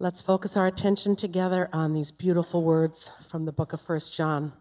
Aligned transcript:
Let's 0.00 0.22
focus 0.22 0.56
our 0.56 0.68
attention 0.68 1.16
together 1.16 1.68
on 1.72 1.92
these 1.92 2.12
beautiful 2.12 2.62
words 2.62 3.10
from 3.28 3.46
the 3.46 3.52
book 3.52 3.72
of 3.72 3.80
1 3.80 3.98
John. 4.12 4.52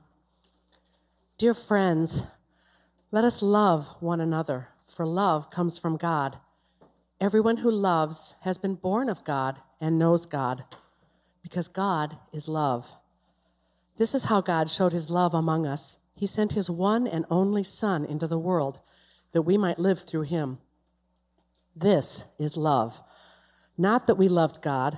Dear 1.38 1.54
friends, 1.54 2.26
let 3.12 3.24
us 3.24 3.44
love 3.44 3.90
one 4.00 4.20
another, 4.20 4.70
for 4.84 5.06
love 5.06 5.52
comes 5.52 5.78
from 5.78 5.96
God. 5.96 6.40
Everyone 7.22 7.58
who 7.58 7.70
loves 7.70 8.34
has 8.42 8.58
been 8.58 8.74
born 8.74 9.10
of 9.10 9.24
God 9.24 9.60
and 9.80 10.00
knows 10.00 10.26
God, 10.26 10.64
because 11.44 11.68
God 11.68 12.18
is 12.34 12.48
love. 12.48 12.94
This 13.98 14.16
is 14.16 14.26
how 14.26 14.42
God 14.42 14.72
showed 14.72 14.92
his 14.92 15.12
love 15.12 15.36
among 15.36 15.68
us. 15.68 16.00
He 16.16 16.26
sent 16.26 16.54
his 16.54 16.68
one 16.68 17.06
and 17.06 17.26
only 17.30 17.62
Son 17.62 18.06
into 18.06 18.26
the 18.26 18.40
world 18.40 18.80
that 19.34 19.44
we 19.44 19.56
might 19.56 19.78
live 19.78 20.00
through 20.00 20.24
him. 20.24 20.58
This 21.76 22.26
is 22.40 22.58
love. 22.58 23.04
Not 23.78 24.08
that 24.08 24.16
we 24.16 24.28
loved 24.28 24.64
God, 24.64 24.98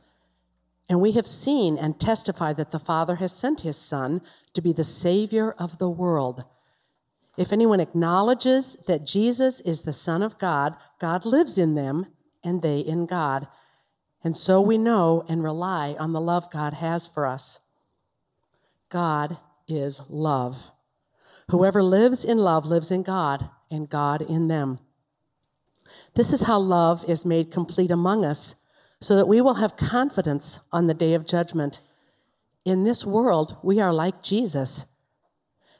and 0.91 0.99
we 0.99 1.13
have 1.13 1.25
seen 1.25 1.77
and 1.77 1.97
testified 1.97 2.57
that 2.57 2.71
the 2.71 2.77
Father 2.77 3.15
has 3.15 3.31
sent 3.31 3.61
his 3.61 3.77
Son 3.77 4.21
to 4.53 4.61
be 4.61 4.73
the 4.73 4.83
Savior 4.83 5.53
of 5.57 5.77
the 5.77 5.89
world. 5.89 6.43
If 7.37 7.53
anyone 7.53 7.79
acknowledges 7.79 8.75
that 8.87 9.05
Jesus 9.05 9.61
is 9.61 9.83
the 9.83 9.93
Son 9.93 10.21
of 10.21 10.37
God, 10.37 10.75
God 10.99 11.25
lives 11.25 11.57
in 11.57 11.75
them 11.75 12.07
and 12.43 12.61
they 12.61 12.79
in 12.79 13.05
God. 13.05 13.47
And 14.21 14.35
so 14.35 14.59
we 14.59 14.77
know 14.77 15.23
and 15.29 15.41
rely 15.41 15.95
on 15.97 16.11
the 16.11 16.19
love 16.19 16.51
God 16.51 16.73
has 16.73 17.07
for 17.07 17.25
us. 17.25 17.61
God 18.89 19.37
is 19.69 20.01
love. 20.09 20.71
Whoever 21.51 21.81
lives 21.81 22.25
in 22.25 22.37
love 22.37 22.65
lives 22.65 22.91
in 22.91 23.03
God, 23.03 23.49
and 23.71 23.89
God 23.89 24.21
in 24.21 24.49
them. 24.49 24.79
This 26.15 26.33
is 26.33 26.41
how 26.41 26.59
love 26.59 27.05
is 27.07 27.25
made 27.25 27.49
complete 27.49 27.91
among 27.91 28.25
us 28.25 28.55
so 29.01 29.15
that 29.15 29.27
we 29.27 29.41
will 29.41 29.55
have 29.55 29.75
confidence 29.75 30.59
on 30.71 30.87
the 30.87 30.93
day 30.93 31.13
of 31.13 31.25
judgment. 31.25 31.81
In 32.63 32.83
this 32.83 33.03
world, 33.03 33.57
we 33.63 33.79
are 33.79 33.91
like 33.91 34.21
Jesus. 34.21 34.85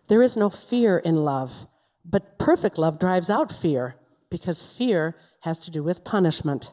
There 0.08 0.24
is 0.24 0.36
no 0.36 0.50
fear 0.50 0.98
in 0.98 1.24
love, 1.24 1.68
but 2.04 2.40
perfect 2.40 2.78
love 2.78 3.00
drives 3.00 3.30
out 3.30 3.52
fear 3.52 3.96
because 4.30 4.76
fear 4.76 5.16
has 5.42 5.60
to 5.62 5.72
do 5.72 5.84
with 5.84 6.04
punishment. 6.04 6.72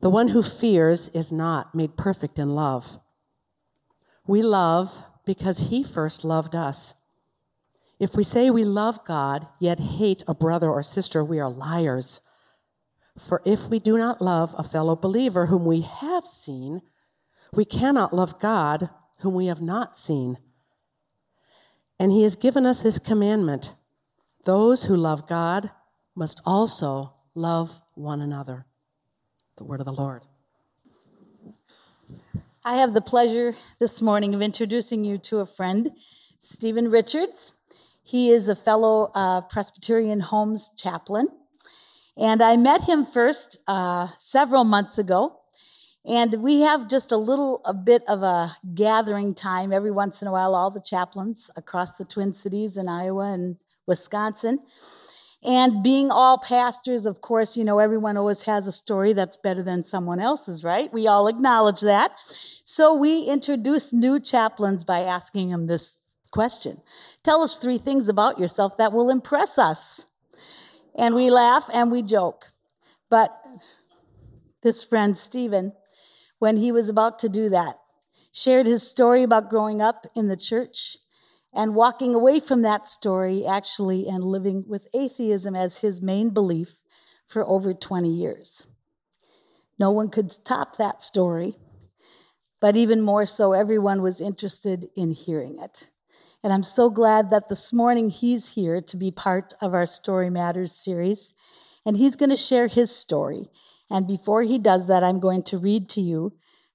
The 0.00 0.10
one 0.10 0.28
who 0.28 0.42
fears 0.42 1.08
is 1.10 1.30
not 1.30 1.74
made 1.74 1.96
perfect 1.96 2.38
in 2.38 2.54
love. 2.54 2.98
We 4.26 4.40
love 4.42 5.04
because 5.26 5.68
he 5.70 5.82
first 5.82 6.24
loved 6.24 6.54
us. 6.54 6.94
If 7.98 8.14
we 8.14 8.24
say 8.24 8.50
we 8.50 8.64
love 8.64 9.04
God, 9.04 9.46
yet 9.60 9.78
hate 9.78 10.24
a 10.26 10.34
brother 10.34 10.70
or 10.70 10.82
sister, 10.82 11.24
we 11.24 11.38
are 11.38 11.48
liars. 11.48 12.20
For 13.18 13.42
if 13.44 13.68
we 13.68 13.78
do 13.78 13.96
not 13.96 14.20
love 14.20 14.54
a 14.58 14.64
fellow 14.64 14.96
believer 14.96 15.46
whom 15.46 15.64
we 15.64 15.82
have 15.82 16.26
seen, 16.26 16.82
we 17.52 17.64
cannot 17.64 18.12
love 18.12 18.40
God 18.40 18.90
whom 19.20 19.34
we 19.34 19.46
have 19.46 19.60
not 19.60 19.96
seen. 19.96 20.38
And 21.98 22.10
he 22.10 22.24
has 22.24 22.36
given 22.36 22.66
us 22.66 22.82
this 22.82 22.98
commandment 22.98 23.72
those 24.44 24.84
who 24.84 24.96
love 24.96 25.26
God 25.26 25.70
must 26.14 26.40
also 26.44 27.14
love 27.34 27.80
one 27.94 28.20
another. 28.20 28.66
The 29.56 29.64
word 29.64 29.80
of 29.80 29.86
the 29.86 29.92
Lord. 29.92 30.22
I 32.62 32.76
have 32.76 32.92
the 32.92 33.00
pleasure 33.00 33.54
this 33.78 34.02
morning 34.02 34.34
of 34.34 34.42
introducing 34.42 35.04
you 35.04 35.18
to 35.18 35.38
a 35.38 35.46
friend, 35.46 35.92
Stephen 36.38 36.90
Richards. 36.90 37.54
He 38.02 38.30
is 38.30 38.48
a 38.48 38.56
fellow 38.56 39.10
uh, 39.14 39.42
Presbyterian 39.42 40.20
Homes 40.20 40.72
chaplain. 40.76 41.28
And 42.16 42.42
I 42.42 42.56
met 42.56 42.82
him 42.82 43.04
first 43.04 43.58
uh, 43.66 44.08
several 44.16 44.64
months 44.64 44.98
ago. 44.98 45.40
And 46.06 46.42
we 46.42 46.60
have 46.60 46.88
just 46.88 47.10
a 47.12 47.16
little 47.16 47.62
a 47.64 47.72
bit 47.72 48.02
of 48.06 48.22
a 48.22 48.56
gathering 48.74 49.34
time 49.34 49.72
every 49.72 49.90
once 49.90 50.20
in 50.20 50.28
a 50.28 50.32
while, 50.32 50.54
all 50.54 50.70
the 50.70 50.80
chaplains 50.80 51.50
across 51.56 51.94
the 51.94 52.04
Twin 52.04 52.34
Cities 52.34 52.76
in 52.76 52.88
Iowa 52.88 53.32
and 53.32 53.56
Wisconsin. 53.86 54.58
And 55.42 55.82
being 55.82 56.10
all 56.10 56.38
pastors, 56.38 57.04
of 57.04 57.20
course, 57.20 57.56
you 57.56 57.64
know, 57.64 57.78
everyone 57.78 58.16
always 58.16 58.42
has 58.42 58.66
a 58.66 58.72
story 58.72 59.12
that's 59.12 59.36
better 59.36 59.62
than 59.62 59.84
someone 59.84 60.20
else's, 60.20 60.64
right? 60.64 60.92
We 60.92 61.06
all 61.06 61.28
acknowledge 61.28 61.80
that. 61.82 62.12
So 62.64 62.94
we 62.94 63.24
introduce 63.24 63.92
new 63.92 64.20
chaplains 64.20 64.84
by 64.84 65.00
asking 65.00 65.50
them 65.50 65.66
this 65.66 66.00
question 66.30 66.80
Tell 67.22 67.42
us 67.42 67.58
three 67.58 67.78
things 67.78 68.08
about 68.08 68.38
yourself 68.38 68.76
that 68.76 68.92
will 68.92 69.08
impress 69.08 69.58
us 69.58 70.06
and 70.96 71.14
we 71.14 71.30
laugh 71.30 71.68
and 71.72 71.90
we 71.90 72.02
joke. 72.02 72.46
But 73.10 73.36
this 74.62 74.82
friend, 74.82 75.16
Stephen, 75.16 75.72
when 76.38 76.56
he 76.56 76.72
was 76.72 76.88
about 76.88 77.18
to 77.20 77.28
do 77.28 77.48
that, 77.50 77.76
shared 78.32 78.66
his 78.66 78.88
story 78.88 79.22
about 79.22 79.50
growing 79.50 79.80
up 79.80 80.06
in 80.14 80.28
the 80.28 80.36
church 80.36 80.96
and 81.52 81.74
walking 81.74 82.14
away 82.14 82.40
from 82.40 82.62
that 82.62 82.88
story, 82.88 83.46
actually, 83.46 84.08
and 84.08 84.24
living 84.24 84.64
with 84.66 84.88
atheism 84.92 85.54
as 85.54 85.78
his 85.78 86.02
main 86.02 86.30
belief 86.30 86.80
for 87.26 87.46
over 87.46 87.72
20 87.72 88.08
years. 88.08 88.66
No 89.78 89.90
one 89.90 90.08
could 90.08 90.32
top 90.44 90.76
that 90.76 91.02
story, 91.02 91.56
but 92.60 92.76
even 92.76 93.00
more 93.00 93.26
so, 93.26 93.52
everyone 93.52 94.02
was 94.02 94.20
interested 94.20 94.88
in 94.96 95.10
hearing 95.10 95.58
it. 95.60 95.90
And 96.44 96.52
I'm 96.52 96.62
so 96.62 96.90
glad 96.90 97.30
that 97.30 97.48
this 97.48 97.72
morning 97.72 98.10
he's 98.10 98.52
here 98.52 98.82
to 98.82 98.96
be 98.98 99.10
part 99.10 99.54
of 99.62 99.72
our 99.72 99.86
Story 99.86 100.28
Matters 100.28 100.72
series. 100.72 101.32
And 101.86 101.96
he's 101.96 102.16
going 102.16 102.28
to 102.28 102.36
share 102.36 102.66
his 102.66 102.94
story. 102.94 103.48
And 103.90 104.06
before 104.06 104.42
he 104.42 104.58
does 104.58 104.86
that, 104.86 105.02
I'm 105.02 105.20
going 105.20 105.42
to 105.44 105.56
read 105.56 105.88
to 105.90 106.02
you 106.02 106.34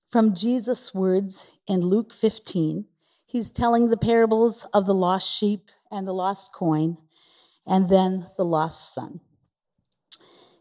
from 0.09 0.33
Jesus' 0.33 0.91
words 0.91 1.55
in 1.67 1.81
Luke 1.81 2.11
15. 2.11 2.85
He's 3.27 3.51
telling 3.51 3.89
the 3.89 3.97
parables 3.97 4.65
of 4.73 4.87
the 4.87 4.95
lost 4.95 5.29
sheep 5.29 5.69
and 5.91 6.07
the 6.07 6.13
lost 6.13 6.51
coin, 6.51 6.97
and 7.67 7.89
then 7.89 8.25
the 8.37 8.45
lost 8.45 8.91
son. 8.95 9.19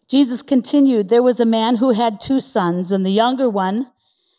Jesus 0.06 0.42
continued 0.42 1.08
There 1.08 1.22
was 1.22 1.40
a 1.40 1.46
man 1.46 1.76
who 1.76 1.92
had 1.92 2.20
two 2.20 2.40
sons, 2.40 2.92
and 2.92 3.06
the 3.06 3.10
younger 3.10 3.48
one 3.48 3.90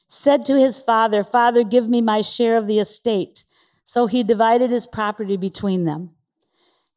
said 0.07 0.45
to 0.45 0.59
his 0.59 0.79
father, 0.79 1.23
Father, 1.23 1.63
give 1.63 1.89
me 1.89 2.01
my 2.01 2.21
share 2.21 2.55
of 2.55 2.67
the 2.67 2.77
estate. 2.77 3.45
So 3.91 4.05
he 4.05 4.21
divided 4.21 4.69
his 4.69 4.85
property 4.85 5.35
between 5.35 5.85
them. 5.85 6.11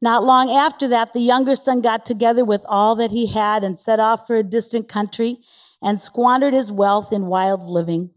Not 0.03 0.25
long 0.25 0.51
after 0.51 0.87
that, 0.89 1.15
the 1.15 1.21
younger 1.21 1.55
son 1.55 1.81
got 1.81 2.05
together 2.05 2.45
with 2.45 2.67
all 2.69 2.95
that 2.97 3.13
he 3.13 3.29
had 3.29 3.65
and 3.65 3.81
set 3.81 3.99
off 3.99 4.27
for 4.27 4.37
a 4.37 4.43
distant 4.43 4.91
country 4.91 5.39
and 5.81 5.99
squandered 5.99 6.53
his 6.53 6.71
wealth 6.71 7.11
in 7.11 7.29
wild 7.29 7.65
living. 7.65 8.11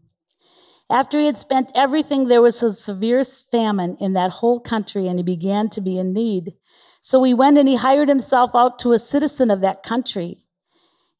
After 0.90 1.18
he 1.18 1.24
had 1.24 1.38
spent 1.38 1.72
everything, 1.74 2.24
there 2.28 2.42
was 2.42 2.62
a 2.62 2.70
severe 2.70 3.24
famine 3.24 3.96
in 3.98 4.12
that 4.12 4.42
whole 4.42 4.60
country, 4.60 5.08
and 5.08 5.18
he 5.18 5.22
began 5.22 5.70
to 5.70 5.80
be 5.80 5.98
in 5.98 6.12
need. 6.12 6.52
So 7.00 7.22
he 7.22 7.32
went 7.32 7.56
and 7.56 7.66
he 7.66 7.76
hired 7.76 8.10
himself 8.10 8.50
out 8.54 8.78
to 8.80 8.92
a 8.92 8.98
citizen 8.98 9.50
of 9.50 9.62
that 9.62 9.84
country, 9.84 10.44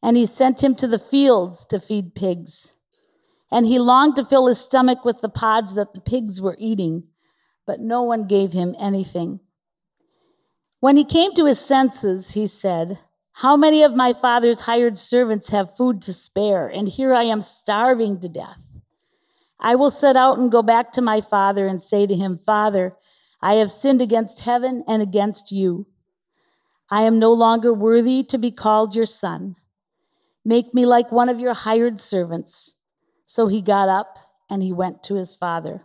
and 0.03 0.19
he 0.19 0.27
sent 0.27 0.63
him 0.63 0.75
to 0.75 0.87
the 0.87 0.99
fields 0.99 1.65
to 1.71 1.81
feed 1.81 2.15
pigs. 2.15 2.75
And 3.51 3.65
he 3.65 3.79
longed 3.79 4.17
to 4.17 4.27
fill 4.27 4.47
his 4.47 4.61
stomach 4.61 5.07
with 5.07 5.23
the 5.23 5.31
pods 5.31 5.75
that 5.75 5.95
the 5.95 6.03
pigs 6.03 6.39
were 6.39 6.59
eating 6.59 7.09
but 7.67 7.81
no 7.81 8.03
one 8.03 8.27
gave 8.27 8.53
him 8.53 8.75
anything. 8.79 9.41
When 10.81 10.97
he 10.97 11.05
came 11.05 11.33
to 11.35 11.47
his 11.47 11.59
senses, 11.59 12.33
he 12.33 12.47
said, 12.47 13.01
How 13.33 13.57
many 13.57 13.83
of 13.83 13.95
my 13.95 14.13
father's 14.13 14.63
hired 14.63 14.97
servants 14.97 15.49
have 15.51 15.77
food 15.77 16.01
to 16.03 16.13
spare, 16.13 16.69
and 16.69 16.89
here 16.89 17.13
I 17.13 17.25
am 17.25 17.43
starving 17.43 18.21
to 18.21 18.29
death? 18.29 18.81
I 19.59 19.75
will 19.75 19.91
set 19.91 20.17
out 20.17 20.39
and 20.39 20.53
go 20.53 20.63
back 20.63 20.93
to 20.93 21.03
my 21.03 21.21
father 21.21 21.67
and 21.67 21.81
say 21.81 22.07
to 22.07 22.15
him, 22.15 22.39
Father, 22.39 22.95
I 23.41 23.55
have 23.55 23.73
sinned 23.73 24.03
against 24.03 24.45
heaven 24.45 24.85
and 24.87 25.03
against 25.03 25.51
you. 25.51 25.87
I 26.91 27.03
am 27.03 27.19
no 27.19 27.33
longer 27.33 27.73
worthy 27.73 28.23
to 28.25 28.39
be 28.39 28.51
called 28.51 28.95
your 28.95 29.07
son. 29.07 29.57
Make 30.45 30.73
me 30.73 30.87
like 30.87 31.11
one 31.11 31.29
of 31.29 31.41
your 31.41 31.55
hired 31.55 31.99
servants. 32.01 32.77
So 33.25 33.49
he 33.49 33.61
got 33.61 33.89
up 33.89 34.19
and 34.49 34.63
he 34.63 34.73
went 34.73 35.03
to 35.05 35.15
his 35.15 35.35
father. 35.35 35.85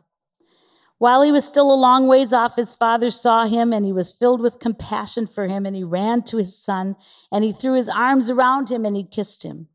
While 1.02 1.24
he 1.24 1.32
was 1.32 1.46
still 1.46 1.74
a 1.74 1.74
long 1.74 2.06
ways 2.06 2.32
off, 2.32 2.58
his 2.58 2.76
father 2.76 3.10
saw 3.10 3.48
him 3.48 3.74
and 3.74 3.84
he 3.84 3.92
was 3.92 4.12
filled 4.12 4.40
with 4.40 4.60
compassion 4.60 5.26
for 5.26 5.48
him 5.48 5.66
and 5.66 5.76
he 5.76 5.84
ran 5.84 6.22
to 6.26 6.38
his 6.38 6.56
son 6.56 6.96
and 7.32 7.44
he 7.44 7.52
threw 7.52 7.74
his 7.74 7.90
arms 7.90 8.30
around 8.30 8.72
him 8.72 8.86
and 8.86 8.96
he 8.96 9.04
kissed 9.04 9.42
him. 9.42 9.68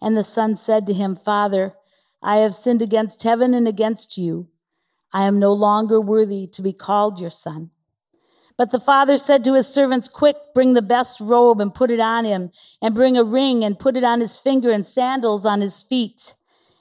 And 0.00 0.16
the 0.16 0.24
son 0.24 0.56
said 0.56 0.86
to 0.86 0.94
him, 0.94 1.14
Father, 1.14 1.74
I 2.22 2.36
have 2.36 2.54
sinned 2.54 2.80
against 2.80 3.22
heaven 3.22 3.52
and 3.52 3.68
against 3.68 4.16
you. 4.16 4.48
I 5.12 5.24
am 5.24 5.38
no 5.38 5.52
longer 5.52 6.00
worthy 6.00 6.46
to 6.46 6.62
be 6.62 6.72
called 6.72 7.20
your 7.20 7.28
son. 7.28 7.68
But 8.56 8.70
the 8.70 8.80
father 8.80 9.18
said 9.18 9.44
to 9.44 9.52
his 9.52 9.68
servants, 9.68 10.08
Quick, 10.08 10.38
bring 10.54 10.72
the 10.72 10.80
best 10.80 11.20
robe 11.20 11.60
and 11.60 11.74
put 11.74 11.90
it 11.90 12.00
on 12.00 12.24
him, 12.24 12.50
and 12.80 12.94
bring 12.94 13.18
a 13.18 13.24
ring 13.24 13.62
and 13.62 13.78
put 13.78 13.94
it 13.94 14.04
on 14.04 14.20
his 14.20 14.38
finger, 14.38 14.70
and 14.70 14.86
sandals 14.86 15.44
on 15.44 15.60
his 15.60 15.82
feet, 15.82 16.32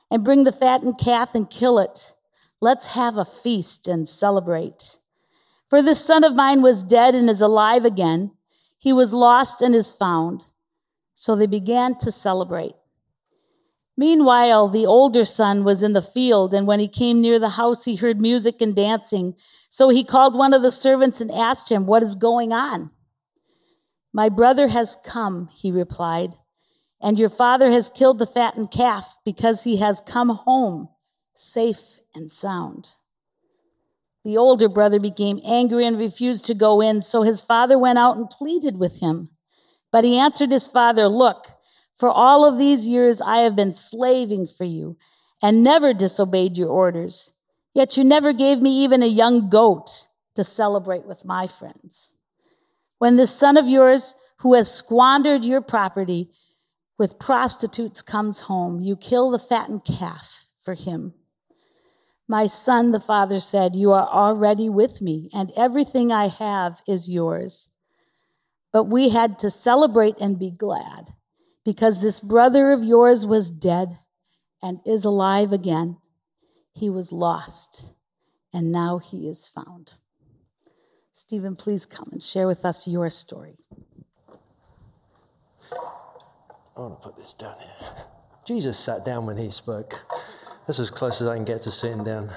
and 0.09 0.23
bring 0.23 0.45
the 0.45 0.53
fattened 0.53 0.97
calf 0.97 1.35
and 1.35 1.49
kill 1.49 1.77
it. 1.77 2.14
Let's 2.65 2.95
have 2.95 3.15
a 3.15 3.25
feast 3.25 3.87
and 3.87 4.07
celebrate. 4.07 4.97
For 5.69 5.83
this 5.83 6.03
son 6.03 6.23
of 6.23 6.33
mine 6.33 6.63
was 6.63 6.81
dead 6.81 7.13
and 7.13 7.29
is 7.29 7.39
alive 7.39 7.85
again. 7.85 8.31
He 8.79 8.91
was 8.91 9.13
lost 9.13 9.61
and 9.61 9.75
is 9.75 9.91
found. 9.91 10.41
So 11.13 11.35
they 11.35 11.45
began 11.45 11.95
to 11.99 12.11
celebrate. 12.11 12.73
Meanwhile, 13.95 14.69
the 14.69 14.87
older 14.87 15.25
son 15.25 15.63
was 15.63 15.83
in 15.83 15.93
the 15.93 16.01
field, 16.01 16.55
and 16.55 16.65
when 16.65 16.79
he 16.79 16.87
came 16.87 17.21
near 17.21 17.37
the 17.37 17.49
house, 17.49 17.85
he 17.85 17.97
heard 17.97 18.19
music 18.19 18.59
and 18.61 18.75
dancing. 18.75 19.35
So 19.69 19.89
he 19.89 20.03
called 20.03 20.35
one 20.35 20.51
of 20.51 20.63
the 20.63 20.71
servants 20.71 21.21
and 21.21 21.29
asked 21.31 21.71
him, 21.71 21.85
What 21.85 22.01
is 22.01 22.15
going 22.15 22.51
on? 22.51 22.89
My 24.11 24.27
brother 24.27 24.69
has 24.69 24.97
come, 25.05 25.49
he 25.53 25.71
replied, 25.71 26.33
and 26.99 27.19
your 27.19 27.29
father 27.29 27.69
has 27.69 27.91
killed 27.91 28.17
the 28.17 28.25
fattened 28.25 28.71
calf 28.71 29.17
because 29.23 29.65
he 29.65 29.77
has 29.77 30.01
come 30.01 30.29
home 30.29 30.89
safe 31.35 31.99
and 32.13 32.31
sound. 32.31 32.89
The 34.23 34.37
older 34.37 34.67
brother 34.67 34.99
became 34.99 35.39
angry 35.45 35.85
and 35.85 35.97
refused 35.97 36.45
to 36.45 36.55
go 36.55 36.81
in, 36.81 37.01
so 37.01 37.21
his 37.21 37.41
father 37.41 37.77
went 37.77 37.99
out 37.99 38.17
and 38.17 38.29
pleaded 38.29 38.77
with 38.77 38.99
him. 38.99 39.29
But 39.91 40.03
he 40.03 40.17
answered 40.17 40.51
his 40.51 40.67
father, 40.67 41.07
Look, 41.07 41.45
for 41.97 42.09
all 42.09 42.43
of 42.43 42.57
these 42.57 42.87
years 42.87 43.21
I 43.21 43.39
have 43.39 43.55
been 43.55 43.73
slaving 43.73 44.47
for 44.47 44.63
you 44.63 44.97
and 45.41 45.61
never 45.61 45.93
disobeyed 45.93 46.57
your 46.57 46.69
orders. 46.69 47.33
Yet 47.73 47.97
you 47.97 48.03
never 48.03 48.33
gave 48.33 48.61
me 48.61 48.83
even 48.83 49.03
a 49.03 49.07
young 49.07 49.49
goat 49.49 50.07
to 50.33 50.43
celebrate 50.43 51.05
with 51.05 51.23
my 51.23 51.45
friends. 51.45 52.13
When 52.97 53.17
this 53.17 53.31
son 53.31 53.57
of 53.57 53.67
yours, 53.67 54.15
who 54.37 54.53
has 54.53 54.71
squandered 54.71 55.45
your 55.45 55.61
property 55.61 56.31
with 56.97 57.19
prostitutes, 57.19 58.01
comes 58.01 58.41
home, 58.41 58.79
you 58.79 58.95
kill 58.95 59.29
the 59.29 59.39
fattened 59.39 59.85
calf 59.85 60.45
for 60.61 60.73
him. 60.73 61.13
My 62.27 62.47
son, 62.47 62.91
the 62.91 62.99
father 62.99 63.39
said, 63.39 63.75
You 63.75 63.91
are 63.91 64.07
already 64.07 64.69
with 64.69 65.01
me, 65.01 65.29
and 65.33 65.51
everything 65.55 66.11
I 66.11 66.27
have 66.27 66.81
is 66.87 67.09
yours. 67.09 67.69
But 68.73 68.85
we 68.85 69.09
had 69.09 69.39
to 69.39 69.49
celebrate 69.49 70.19
and 70.19 70.39
be 70.39 70.51
glad 70.51 71.13
because 71.63 72.01
this 72.01 72.19
brother 72.19 72.71
of 72.71 72.83
yours 72.83 73.25
was 73.25 73.49
dead 73.49 73.97
and 74.61 74.79
is 74.85 75.05
alive 75.05 75.53
again. 75.53 75.97
He 76.73 76.89
was 76.89 77.11
lost 77.11 77.95
and 78.55 78.71
now 78.71 78.99
he 78.99 79.27
is 79.27 79.49
found. 79.49 79.91
Stephen, 81.13 81.57
please 81.57 81.85
come 81.85 82.07
and 82.13 82.23
share 82.23 82.47
with 82.47 82.63
us 82.63 82.87
your 82.87 83.09
story. 83.09 83.57
I 85.73 86.79
want 86.79 87.01
to 87.01 87.09
put 87.09 87.17
this 87.17 87.33
down 87.33 87.57
here. 87.59 87.89
Jesus 88.47 88.79
sat 88.79 89.03
down 89.03 89.25
when 89.25 89.35
he 89.35 89.49
spoke. 89.49 89.99
That's 90.67 90.79
as 90.79 90.89
close 90.89 91.21
as 91.21 91.27
I 91.27 91.35
can 91.35 91.45
get 91.45 91.61
to 91.63 91.71
sitting 91.71 92.03
down. 92.03 92.31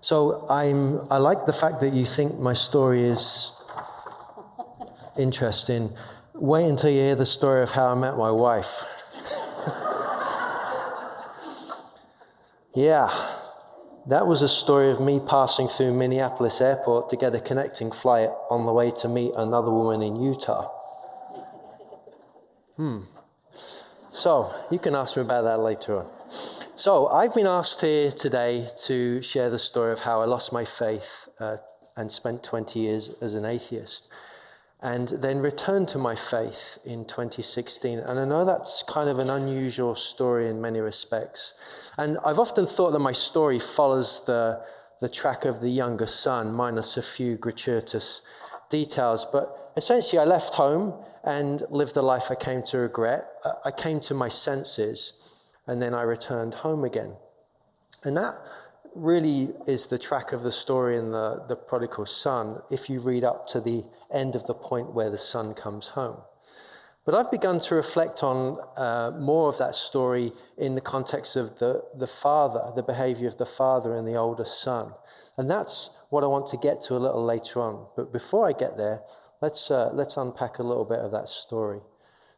So 0.00 0.46
I'm, 0.48 1.06
I 1.10 1.18
like 1.18 1.46
the 1.46 1.52
fact 1.52 1.80
that 1.80 1.92
you 1.92 2.04
think 2.04 2.38
my 2.38 2.54
story 2.54 3.04
is 3.04 3.52
interesting 5.18 5.92
Wait 6.40 6.66
until 6.66 6.88
you 6.88 7.00
hear 7.00 7.14
the 7.14 7.26
story 7.26 7.62
of 7.62 7.72
how 7.72 7.88
I 7.88 7.94
met 7.94 8.16
my 8.16 8.30
wife. 8.30 8.84
yeah, 12.74 13.10
that 14.06 14.26
was 14.26 14.40
a 14.40 14.48
story 14.48 14.90
of 14.90 15.00
me 15.00 15.20
passing 15.20 15.68
through 15.68 15.92
Minneapolis 15.92 16.62
airport 16.62 17.10
to 17.10 17.16
get 17.16 17.34
a 17.34 17.40
connecting 17.40 17.92
flight 17.92 18.30
on 18.48 18.64
the 18.64 18.72
way 18.72 18.90
to 18.90 19.08
meet 19.08 19.34
another 19.36 19.70
woman 19.70 20.00
in 20.00 20.16
Utah. 20.16 20.70
Hmm. 22.76 23.00
So, 24.12 24.52
you 24.72 24.80
can 24.80 24.96
ask 24.96 25.16
me 25.16 25.22
about 25.22 25.42
that 25.42 25.60
later 25.60 25.98
on. 25.98 26.06
So, 26.74 27.06
I've 27.08 27.32
been 27.32 27.46
asked 27.46 27.80
here 27.80 28.10
today 28.10 28.66
to 28.86 29.22
share 29.22 29.50
the 29.50 29.58
story 29.58 29.92
of 29.92 30.00
how 30.00 30.20
I 30.20 30.24
lost 30.24 30.52
my 30.52 30.64
faith 30.64 31.28
uh, 31.38 31.58
and 31.96 32.10
spent 32.10 32.42
20 32.42 32.80
years 32.80 33.10
as 33.20 33.34
an 33.34 33.44
atheist 33.44 34.08
and 34.82 35.08
then 35.08 35.38
returned 35.38 35.86
to 35.88 35.98
my 35.98 36.16
faith 36.16 36.78
in 36.84 37.04
2016. 37.04 37.98
And 37.98 38.18
I 38.18 38.24
know 38.24 38.44
that's 38.44 38.82
kind 38.82 39.08
of 39.08 39.18
an 39.18 39.30
unusual 39.30 39.94
story 39.94 40.48
in 40.48 40.60
many 40.60 40.80
respects. 40.80 41.54
And 41.98 42.18
I've 42.24 42.38
often 42.38 42.66
thought 42.66 42.90
that 42.92 42.98
my 42.98 43.12
story 43.12 43.58
follows 43.58 44.24
the, 44.26 44.60
the 45.00 45.08
track 45.08 45.44
of 45.44 45.60
the 45.60 45.68
younger 45.68 46.06
son, 46.06 46.52
minus 46.52 46.96
a 46.96 47.02
few 47.02 47.36
gratuitous 47.36 48.22
details. 48.70 49.26
But 49.30 49.59
essentially, 49.76 50.18
I 50.18 50.24
left 50.24 50.54
home 50.54 50.94
and 51.24 51.62
lived 51.70 51.96
a 51.96 52.02
life 52.02 52.30
I 52.30 52.34
came 52.34 52.62
to 52.64 52.78
regret. 52.78 53.26
I 53.64 53.70
came 53.70 54.00
to 54.00 54.14
my 54.14 54.28
senses, 54.28 55.12
and 55.66 55.80
then 55.80 55.94
I 55.94 56.02
returned 56.02 56.54
home 56.54 56.84
again. 56.84 57.14
And 58.02 58.16
that 58.16 58.34
really 58.94 59.50
is 59.66 59.86
the 59.86 59.98
track 59.98 60.32
of 60.32 60.42
the 60.42 60.52
story 60.52 60.96
in 60.96 61.12
the, 61.12 61.44
the 61.48 61.56
prodigal 61.56 62.06
son 62.06 62.60
if 62.70 62.90
you 62.90 63.00
read 63.00 63.24
up 63.24 63.46
to 63.48 63.60
the 63.60 63.84
end 64.12 64.34
of 64.34 64.46
the 64.46 64.54
point 64.54 64.92
where 64.94 65.10
the 65.10 65.18
son 65.18 65.54
comes 65.54 65.88
home. 65.88 66.16
But 67.06 67.14
I've 67.14 67.30
begun 67.30 67.60
to 67.60 67.74
reflect 67.74 68.22
on 68.22 68.58
uh, 68.76 69.12
more 69.18 69.48
of 69.48 69.58
that 69.58 69.74
story 69.74 70.32
in 70.58 70.74
the 70.74 70.80
context 70.80 71.34
of 71.34 71.58
the, 71.58 71.82
the 71.96 72.06
father, 72.06 72.72
the 72.76 72.82
behavior 72.82 73.26
of 73.26 73.38
the 73.38 73.46
father 73.46 73.94
and 73.94 74.06
the 74.06 74.16
older 74.16 74.44
son. 74.44 74.92
And 75.36 75.50
that's 75.50 75.90
what 76.10 76.24
I 76.24 76.26
want 76.26 76.46
to 76.48 76.56
get 76.58 76.82
to 76.82 76.96
a 76.96 76.98
little 76.98 77.24
later 77.24 77.62
on. 77.62 77.86
But 77.96 78.12
before 78.12 78.46
I 78.46 78.52
get 78.52 78.76
there, 78.76 79.00
let's, 79.40 79.70
uh, 79.70 79.90
let's 79.92 80.16
unpack 80.16 80.58
a 80.58 80.62
little 80.62 80.84
bit 80.84 80.98
of 80.98 81.10
that 81.12 81.28
story. 81.28 81.80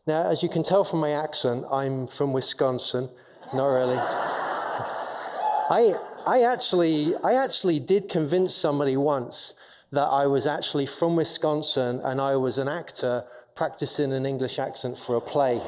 Now, 0.07 0.29
as 0.29 0.43
you 0.43 0.49
can 0.49 0.63
tell 0.63 0.85
from 0.85 1.01
my 1.01 1.11
accent, 1.11 1.65
I'm 1.71 2.07
from 2.07 2.33
Wisconsin. 2.33 3.09
Not 3.55 3.67
really. 3.67 3.97
I, 3.99 5.95
I 6.27 6.43
actually, 6.43 7.15
I 7.23 7.35
actually 7.35 7.79
did 7.79 8.09
convince 8.09 8.55
somebody 8.55 8.97
once 8.97 9.55
that 9.93 10.07
I 10.07 10.27
was 10.27 10.47
actually 10.47 10.87
from 10.87 11.17
Wisconsin 11.17 12.01
and 12.03 12.21
I 12.21 12.37
was 12.37 12.59
an 12.59 12.69
actor 12.69 13.25
practicing 13.55 14.13
an 14.13 14.27
English 14.27 14.59
accent 14.59 14.99
for 14.99 15.17
a 15.17 15.21
play. 15.21 15.61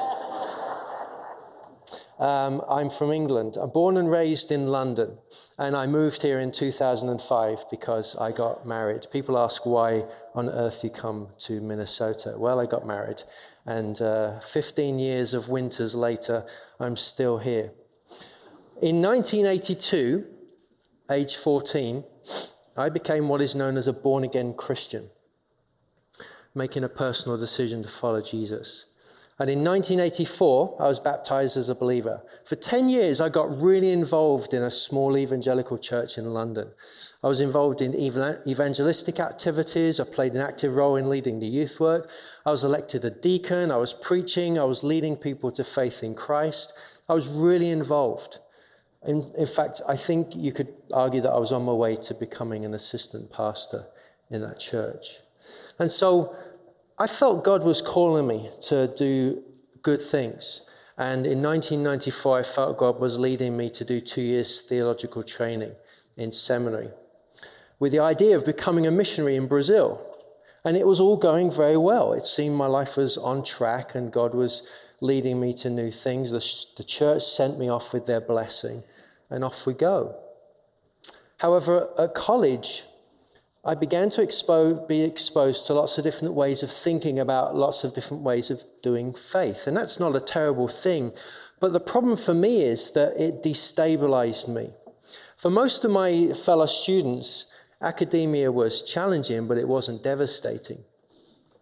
Um, 2.19 2.63
I'm 2.69 2.91
from 2.91 3.11
England. 3.11 3.57
I'm 3.61 3.71
born 3.71 3.97
and 3.97 4.09
raised 4.09 4.53
in 4.53 4.69
London, 4.69 5.19
and 5.59 5.77
I 5.77 5.87
moved 5.87 6.23
here 6.23 6.39
in 6.39 6.53
2005 6.53 7.65
because 7.71 8.15
I 8.17 8.31
got 8.31 8.67
married. 8.67 9.07
People 9.13 9.37
ask 9.37 9.67
why 9.67 10.05
on 10.33 10.49
earth 10.49 10.85
you 10.85 10.91
come 10.91 11.29
to 11.39 11.61
Minnesota. 11.61 12.35
Well, 12.37 12.61
I 12.61 12.67
got 12.67 12.87
married, 12.87 13.25
and 13.67 14.01
uh, 14.01 14.39
15 14.41 15.01
years 15.01 15.35
of 15.35 15.49
winters 15.49 15.97
later, 15.97 16.47
I'm 16.79 16.97
still 16.97 17.39
here. 17.39 17.73
In 18.81 19.03
1982, 19.03 20.25
age 21.11 21.37
14, 21.37 22.05
I 22.77 22.89
became 22.91 23.29
what 23.29 23.43
is 23.43 23.57
known 23.57 23.77
as 23.77 23.89
a 23.89 23.93
born 23.93 24.23
again 24.23 24.55
Christian, 24.55 25.11
making 26.55 26.85
a 26.85 26.89
personal 26.89 27.37
decision 27.39 27.83
to 27.83 27.89
follow 27.89 28.21
Jesus. 28.21 28.87
And 29.37 29.51
in 29.51 29.65
1984, 29.65 30.77
I 30.79 30.87
was 30.87 31.01
baptized 31.01 31.57
as 31.57 31.69
a 31.69 31.75
believer. 31.75 32.23
For 32.45 32.55
10 32.55 32.89
years, 32.89 33.21
I 33.21 33.29
got 33.29 33.61
really 33.61 33.91
involved 33.91 34.55
in 34.55 34.63
a 34.63 34.71
small 34.71 35.17
evangelical 35.17 35.77
church 35.77 36.17
in 36.17 36.33
London. 36.33 36.71
I 37.21 37.27
was 37.27 37.41
involved 37.41 37.83
in 37.83 37.95
evangelistic 37.97 39.19
activities. 39.19 39.99
I 39.99 40.05
played 40.05 40.35
an 40.35 40.41
active 40.41 40.77
role 40.77 40.95
in 40.95 41.09
leading 41.09 41.41
the 41.41 41.49
youth 41.49 41.81
work. 41.81 42.09
I 42.47 42.53
was 42.53 42.63
elected 42.63 43.05
a 43.05 43.11
deacon. 43.11 43.73
I 43.73 43.77
was 43.77 43.93
preaching. 43.93 44.57
I 44.57 44.65
was 44.65 44.85
leading 44.85 45.17
people 45.17 45.51
to 45.53 45.65
faith 45.65 46.05
in 46.05 46.15
Christ. 46.15 46.73
I 47.09 47.15
was 47.15 47.29
really 47.29 47.71
involved. 47.71 48.39
In, 49.05 49.33
in 49.37 49.47
fact, 49.49 49.81
I 49.89 49.97
think 49.97 50.37
you 50.37 50.53
could 50.53 50.73
argue 50.93 51.21
that 51.23 51.33
I 51.33 51.39
was 51.39 51.51
on 51.51 51.65
my 51.65 51.73
way 51.73 51.97
to 51.97 52.15
becoming 52.15 52.65
an 52.65 52.73
assistant 52.73 53.33
pastor 53.33 53.87
in 54.31 54.43
that 54.43 54.61
church. 54.61 55.19
And 55.79 55.91
so 55.91 56.37
I 56.99 57.09
felt 57.09 57.43
God 57.45 57.65
was 57.65 57.83
calling 57.83 58.27
me 58.27 58.51
to 58.69 58.87
do 58.87 59.43
good 59.83 60.01
things. 60.01 60.63
And 60.97 61.27
in 61.27 61.43
1994, 61.43 62.39
I 62.39 62.43
felt 62.45 62.79
God 62.79 63.01
was 63.01 63.19
leading 63.19 63.57
me 63.57 63.69
to 63.71 63.85
do 63.85 64.01
two 64.01 64.23
years 64.23 64.61
theological 64.61 65.25
training 65.25 65.73
in 66.17 66.31
seminary 66.31 66.91
with 67.81 67.91
the 67.91 67.99
idea 67.99 68.37
of 68.37 68.45
becoming 68.45 68.87
a 68.87 68.91
missionary 68.93 69.35
in 69.35 69.49
Brazil. 69.49 70.01
And 70.65 70.77
it 70.77 70.87
was 70.87 71.01
all 71.01 71.17
going 71.17 71.51
very 71.51 71.77
well. 71.77 72.13
It 72.13 72.25
seemed 72.25 72.55
my 72.55 72.67
life 72.67 72.97
was 72.97 73.19
on 73.19 73.43
track 73.43 73.95
and 73.95 74.13
God 74.13 74.33
was 74.33 74.63
leading 75.01 75.41
me 75.41 75.53
to 75.55 75.69
new 75.69 75.91
things. 75.91 76.31
The, 76.31 76.67
the 76.77 76.85
church 76.85 77.25
sent 77.25 77.59
me 77.59 77.69
off 77.69 77.93
with 77.93 78.07
their 78.07 78.21
blessing 78.21 78.85
and 79.29 79.45
off 79.45 79.67
we 79.67 79.75
go. 79.75 80.17
However, 81.39 81.91
at 81.99 82.15
college, 82.15 82.85
I 83.67 83.75
began 83.75 84.11
to 84.11 84.85
be 84.87 85.03
exposed 85.03 85.67
to 85.67 85.75
lots 85.75 85.97
of 85.97 86.05
different 86.05 86.35
ways 86.35 86.63
of 86.63 86.71
thinking 86.71 87.19
about 87.19 87.57
lots 87.57 87.83
of 87.83 87.95
different 87.95 88.23
ways 88.23 88.51
of 88.51 88.63
doing 88.83 89.15
faith. 89.15 89.67
And 89.67 89.75
that's 89.75 89.99
not 89.99 90.15
a 90.15 90.21
terrible 90.21 90.69
thing. 90.69 91.13
But 91.61 91.73
the 91.73 91.81
problem 91.81 92.19
for 92.19 92.35
me 92.35 92.63
is 92.63 92.91
that 92.93 93.17
it 93.17 93.43
destabilized 93.43 94.49
me. 94.49 94.71
For 95.39 95.51
most 95.51 95.85
of 95.85 95.91
my 95.91 96.33
fellow 96.45 96.67
students, 96.67 97.51
academia 97.81 98.53
was 98.53 98.83
challenging, 98.83 99.49
but 99.49 99.57
it 99.57 99.69
wasn't 99.69 100.03
devastating. 100.03 100.85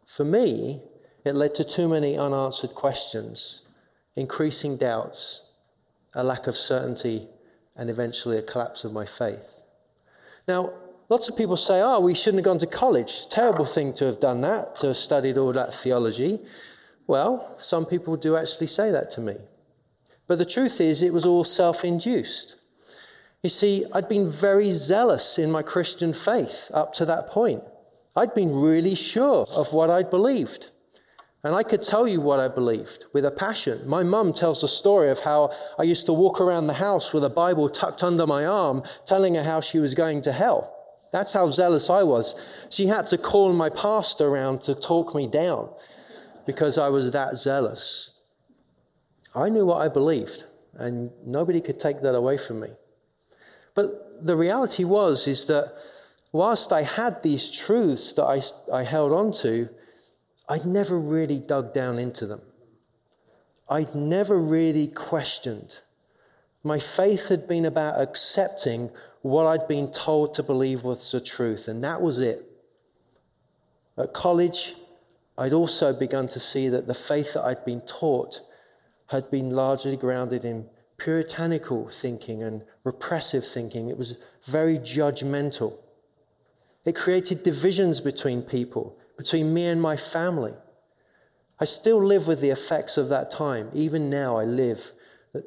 For 0.06 0.25
me, 0.25 0.82
it 1.25 1.37
led 1.37 1.54
to 1.54 1.64
too 1.64 1.88
many 1.88 2.18
unanswered 2.18 2.75
questions, 2.75 3.62
increasing 4.16 4.76
doubts, 4.76 5.42
a 6.14 6.25
lack 6.25 6.49
of 6.49 6.56
certainty, 6.56 7.28
and 7.76 7.88
eventually 7.88 8.38
a 8.38 8.42
collapse 8.42 8.82
of 8.82 8.92
my 8.92 9.06
faith. 9.06 9.62
Now, 10.49 10.73
lots 11.12 11.28
of 11.28 11.37
people 11.37 11.59
say, 11.59 11.83
oh, 11.83 12.00
we 12.00 12.14
shouldn't 12.14 12.38
have 12.38 12.47
gone 12.47 12.59
to 12.59 12.66
college. 12.66 13.28
Terrible 13.28 13.66
thing 13.66 13.92
to 13.92 14.07
have 14.07 14.19
done 14.19 14.40
that, 14.40 14.76
to 14.78 14.87
have 14.88 14.97
studied 14.97 15.37
all 15.37 15.52
that 15.52 15.75
theology. 15.75 16.40
Well, 17.07 17.54
some 17.59 17.85
people 17.85 18.16
do 18.16 18.35
actually 18.35 18.69
say 18.69 18.90
that 18.90 19.11
to 19.11 19.21
me. 19.21 19.37
But 20.26 20.38
the 20.38 20.47
truth 20.47 20.81
is, 20.81 21.02
it 21.02 21.12
was 21.12 21.26
all 21.26 21.45
self 21.45 21.85
induced. 21.85 22.57
You 23.42 23.50
see, 23.50 23.85
I'd 23.92 24.09
been 24.09 24.31
very 24.31 24.71
zealous 24.73 25.38
in 25.38 25.50
my 25.50 25.62
Christian 25.62 26.14
faith 26.14 26.71
up 26.73 26.95
to 26.95 27.04
that 27.04 27.28
point. 27.28 27.62
I'd 28.16 28.35
been 28.35 28.54
really 28.54 28.95
sure 28.95 29.47
of 29.50 29.75
what 29.75 29.90
I'd 29.90 30.09
believed. 30.09 30.71
And 31.45 31.54
I 31.54 31.62
could 31.62 31.83
tell 31.83 32.09
you 32.09 32.23
what 32.23 32.40
I 32.40 32.49
believed 32.49 33.04
with 33.12 33.26
a 33.26 33.31
passion. 33.31 33.87
My 33.87 34.02
mum 34.02 34.33
tells 34.33 34.62
the 34.62 34.69
story 34.69 35.11
of 35.11 35.21
how 35.21 35.50
I 35.78 35.83
used 35.83 36.07
to 36.07 36.14
walk 36.14 36.40
around 36.40 36.69
the 36.69 36.85
house 36.88 37.12
with 37.12 37.25
a 37.25 37.37
Bible 37.45 37.69
tucked 37.69 38.02
under 38.02 38.26
my 38.26 38.47
arm, 38.47 38.83
telling 39.04 39.35
her 39.35 39.42
how 39.42 39.61
she 39.61 39.78
was 39.78 39.92
going 39.92 40.23
to 40.23 40.33
hell. 40.33 40.78
That's 41.12 41.35
how 41.35 41.50
zealous 41.50 41.90
I 41.90 42.02
was. 42.02 42.35
She 42.71 42.87
had 42.87 43.07
to 43.09 43.19
call 43.19 43.52
my 43.52 43.69
pastor 43.69 44.26
around 44.26 44.62
to 44.62 44.75
talk 44.75 45.14
me 45.14 45.28
down 45.28 45.69
because 46.47 46.78
I 46.78 46.88
was 46.88 47.11
that 47.12 47.37
zealous. 47.37 48.11
I 49.35 49.50
knew 49.50 49.66
what 49.66 49.81
I 49.81 49.88
believed, 49.88 50.45
and 50.75 51.11
nobody 51.25 51.61
could 51.61 51.78
take 51.78 52.00
that 52.02 52.14
away 52.14 52.38
from 52.38 52.61
me. 52.61 52.71
But 53.75 54.26
the 54.26 54.37
reality 54.37 54.85
was 54.85 55.28
is 55.28 55.47
that 55.47 55.75
whilst 56.33 56.73
I 56.73 56.83
had 56.83 57.23
these 57.23 57.50
truths 57.50 58.14
that 58.14 58.25
I, 58.25 58.40
I 58.73 58.85
held 58.85 59.12
on 59.12 59.33
to, 59.42 59.69
I'd 60.49 60.66
never 60.66 60.99
really 60.99 61.38
dug 61.38 61.73
down 61.73 61.99
into 61.99 62.26
them. 62.26 62.42
I'd 63.69 63.95
never 63.95 64.38
really 64.38 64.88
questioned. 64.88 65.78
My 66.64 66.78
faith 66.78 67.28
had 67.28 67.47
been 67.47 67.64
about 67.64 68.00
accepting 68.00 68.90
what 69.23 69.47
I'd 69.47 69.69
been 69.69 69.91
told 69.91 70.35
to 70.35 70.43
believe 70.43 70.85
was 70.85 71.11
the 71.11 71.21
truth, 71.21 71.69
and 71.69 71.83
that 71.83 72.02
was 72.02 72.19
it. 72.19 72.45
At 73.97 74.12
college, 74.12 74.75
I'd 75.38 75.52
also 75.52 75.93
begun 75.93 76.29
to 76.29 76.41
see 76.41 76.69
that 76.69 76.87
the 76.87 76.95
faith 76.95 77.35
that 77.35 77.45
I'd 77.45 77.64
been 77.64 77.83
taught 77.83 78.41
had 79.09 79.31
been 79.31 79.50
largely 79.50 79.97
grounded 79.97 80.45
in 80.45 80.69
puritanical 80.99 81.88
thinking 81.88 82.43
and 82.43 82.62
repressive 82.85 83.47
thinking. 83.47 83.88
It 83.88 83.99
was 83.99 84.17
very 84.45 84.79
judgmental. 84.79 85.79
It 86.85 86.97
created 86.97 87.43
divisions 87.43 88.00
between 88.00 88.43
people 88.43 88.99
between 89.17 89.55
me 89.55 89.67
and 89.67 89.81
my 89.81 89.97
family. 89.97 90.55
I 91.61 91.64
still 91.64 92.02
live 92.02 92.26
with 92.26 92.41
the 92.41 92.50
effects 92.50 92.97
of 92.97 93.09
that 93.11 93.31
time. 93.31 93.71
Even 93.73 94.11
now, 94.11 94.37
I 94.37 94.45
live 94.45 94.93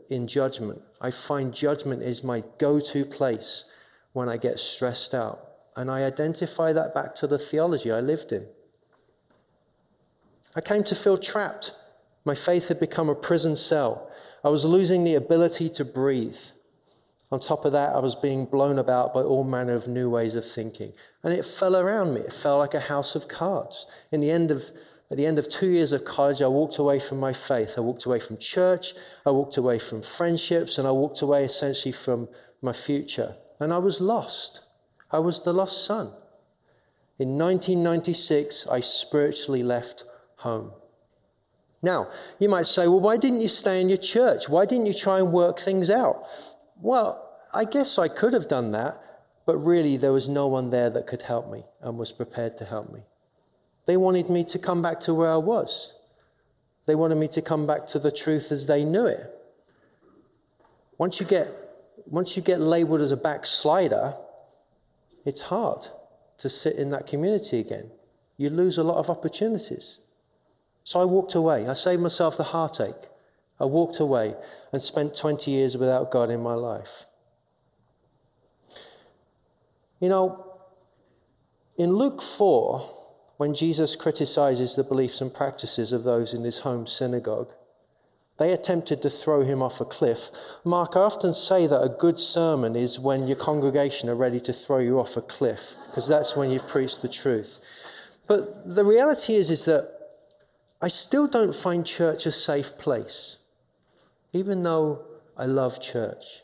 in 0.09 0.27
judgment. 0.27 0.81
I 0.99 1.11
find 1.11 1.53
judgment 1.53 2.01
is 2.01 2.23
my 2.23 2.43
go 2.57 2.79
to 2.79 3.05
place 3.05 3.65
when 4.13 4.29
I 4.29 4.37
get 4.37 4.59
stressed 4.59 5.13
out. 5.13 5.39
And 5.75 5.91
I 5.91 6.03
identify 6.03 6.73
that 6.73 6.93
back 6.93 7.15
to 7.15 7.27
the 7.27 7.37
theology 7.37 7.91
I 7.91 7.99
lived 7.99 8.31
in. 8.31 8.47
I 10.55 10.61
came 10.61 10.83
to 10.85 10.95
feel 10.95 11.17
trapped. 11.17 11.73
My 12.23 12.33
faith 12.33 12.69
had 12.69 12.79
become 12.79 13.09
a 13.09 13.15
prison 13.15 13.55
cell. 13.55 14.09
I 14.43 14.49
was 14.49 14.63
losing 14.63 15.03
the 15.03 15.15
ability 15.15 15.69
to 15.71 15.85
breathe. 15.85 16.37
On 17.31 17.39
top 17.39 17.65
of 17.65 17.73
that, 17.73 17.93
I 17.93 17.99
was 17.99 18.15
being 18.15 18.45
blown 18.45 18.79
about 18.79 19.13
by 19.13 19.21
all 19.21 19.43
manner 19.43 19.73
of 19.73 19.87
new 19.87 20.09
ways 20.09 20.35
of 20.35 20.49
thinking. 20.49 20.93
And 21.23 21.33
it 21.33 21.43
fell 21.43 21.75
around 21.75 22.13
me. 22.13 22.21
It 22.21 22.31
fell 22.31 22.59
like 22.59 22.73
a 22.73 22.79
house 22.79 23.15
of 23.15 23.27
cards. 23.27 23.85
In 24.11 24.21
the 24.21 24.31
end 24.31 24.51
of, 24.51 24.63
at 25.11 25.17
the 25.17 25.25
end 25.25 25.37
of 25.37 25.47
two 25.47 25.69
years 25.69 25.91
of 25.91 26.03
college, 26.03 26.41
I 26.41 26.47
walked 26.47 26.77
away 26.77 26.99
from 26.99 27.19
my 27.19 27.31
faith. 27.31 27.75
I 27.77 27.81
walked 27.81 28.05
away 28.05 28.19
from 28.19 28.37
church. 28.37 28.93
I 29.25 29.31
walked 29.31 29.57
away 29.57 29.77
from 29.77 30.01
friendships. 30.01 30.77
And 30.77 30.87
I 30.87 30.91
walked 30.91 31.21
away 31.21 31.43
essentially 31.43 31.91
from 31.91 32.27
my 32.61 32.73
future. 32.73 33.35
And 33.59 33.71
I 33.71 33.77
was 33.77 34.01
lost. 34.01 34.61
I 35.11 35.19
was 35.19 35.43
the 35.43 35.53
lost 35.53 35.85
son. 35.85 36.07
In 37.19 37.37
1996, 37.37 38.67
I 38.67 38.79
spiritually 38.79 39.63
left 39.63 40.03
home. 40.37 40.71
Now, 41.81 42.09
you 42.39 42.49
might 42.49 42.65
say, 42.65 42.87
well, 42.87 42.99
why 42.99 43.17
didn't 43.17 43.41
you 43.41 43.47
stay 43.47 43.79
in 43.79 43.89
your 43.89 43.99
church? 43.99 44.49
Why 44.49 44.65
didn't 44.65 44.87
you 44.87 44.93
try 44.93 45.19
and 45.19 45.31
work 45.31 45.59
things 45.59 45.89
out? 45.89 46.23
Well, 46.81 47.29
I 47.53 47.63
guess 47.63 47.99
I 47.99 48.07
could 48.07 48.33
have 48.33 48.49
done 48.49 48.71
that, 48.71 48.99
but 49.45 49.57
really 49.57 49.95
there 49.97 50.11
was 50.11 50.27
no 50.27 50.47
one 50.47 50.71
there 50.71 50.89
that 50.89 51.05
could 51.05 51.21
help 51.21 51.49
me 51.49 51.63
and 51.79 51.97
was 51.97 52.11
prepared 52.11 52.57
to 52.57 52.65
help 52.65 52.91
me. 52.91 53.01
They 53.85 53.97
wanted 53.97 54.29
me 54.29 54.43
to 54.45 54.59
come 54.59 54.81
back 54.81 54.99
to 55.01 55.13
where 55.13 55.29
I 55.29 55.37
was. 55.37 55.93
They 56.85 56.95
wanted 56.95 57.15
me 57.15 57.27
to 57.29 57.41
come 57.41 57.65
back 57.65 57.87
to 57.87 57.99
the 57.99 58.11
truth 58.11 58.51
as 58.51 58.65
they 58.65 58.85
knew 58.85 59.05
it. 59.05 59.31
Once 60.97 61.19
you 61.19 61.25
get, 61.25 61.49
once 62.07 62.37
you 62.37 62.43
get 62.43 62.59
labeled 62.59 63.01
as 63.01 63.11
a 63.11 63.17
backslider, 63.17 64.15
it's 65.25 65.41
hard 65.41 65.87
to 66.37 66.49
sit 66.49 66.75
in 66.75 66.91
that 66.91 67.07
community 67.07 67.59
again. 67.59 67.91
You 68.37 68.49
lose 68.49 68.77
a 68.77 68.83
lot 68.83 68.97
of 68.97 69.09
opportunities. 69.09 69.99
So 70.83 70.99
I 70.99 71.05
walked 71.05 71.33
away. 71.33 71.67
I 71.67 71.73
saved 71.73 72.01
myself 72.01 72.37
the 72.37 72.43
heartache. 72.43 73.09
I 73.59 73.65
walked 73.65 73.99
away 73.99 74.35
and 74.71 74.81
spent 74.81 75.15
20 75.15 75.49
years 75.49 75.77
without 75.77 76.11
God 76.11 76.29
in 76.29 76.43
my 76.43 76.53
life. 76.53 77.05
You 79.99 80.09
know, 80.09 80.59
in 81.77 81.93
Luke 81.93 82.21
4, 82.21 82.89
when 83.37 83.53
Jesus 83.53 83.95
criticizes 83.95 84.75
the 84.75 84.83
beliefs 84.83 85.21
and 85.21 85.33
practices 85.33 85.91
of 85.91 86.03
those 86.03 86.33
in 86.33 86.43
his 86.43 86.59
home 86.59 86.87
synagogue, 86.87 87.51
they 88.37 88.51
attempted 88.51 89.01
to 89.01 89.09
throw 89.09 89.43
him 89.43 89.61
off 89.61 89.79
a 89.79 89.85
cliff. 89.85 90.29
Mark, 90.63 90.95
I 90.95 91.01
often 91.01 91.33
say 91.33 91.67
that 91.67 91.81
a 91.81 91.95
good 91.97 92.19
sermon 92.19 92.75
is 92.75 92.99
when 92.99 93.27
your 93.27 93.37
congregation 93.37 94.09
are 94.09 94.15
ready 94.15 94.41
to 94.41 94.53
throw 94.53 94.79
you 94.79 94.99
off 94.99 95.15
a 95.15 95.21
cliff, 95.21 95.75
because 95.87 96.07
that's 96.07 96.35
when 96.35 96.51
you've 96.51 96.67
preached 96.67 97.01
the 97.01 97.07
truth. 97.07 97.59
But 98.27 98.75
the 98.75 98.83
reality 98.83 99.35
is, 99.35 99.49
is 99.49 99.65
that 99.65 99.91
I 100.81 100.89
still 100.89 101.27
don't 101.27 101.55
find 101.55 101.85
church 101.85 102.25
a 102.25 102.31
safe 102.31 102.77
place 102.77 103.37
even 104.35 104.63
though 104.63 105.01
I 105.37 105.45
love 105.45 105.79
church, 105.79 106.43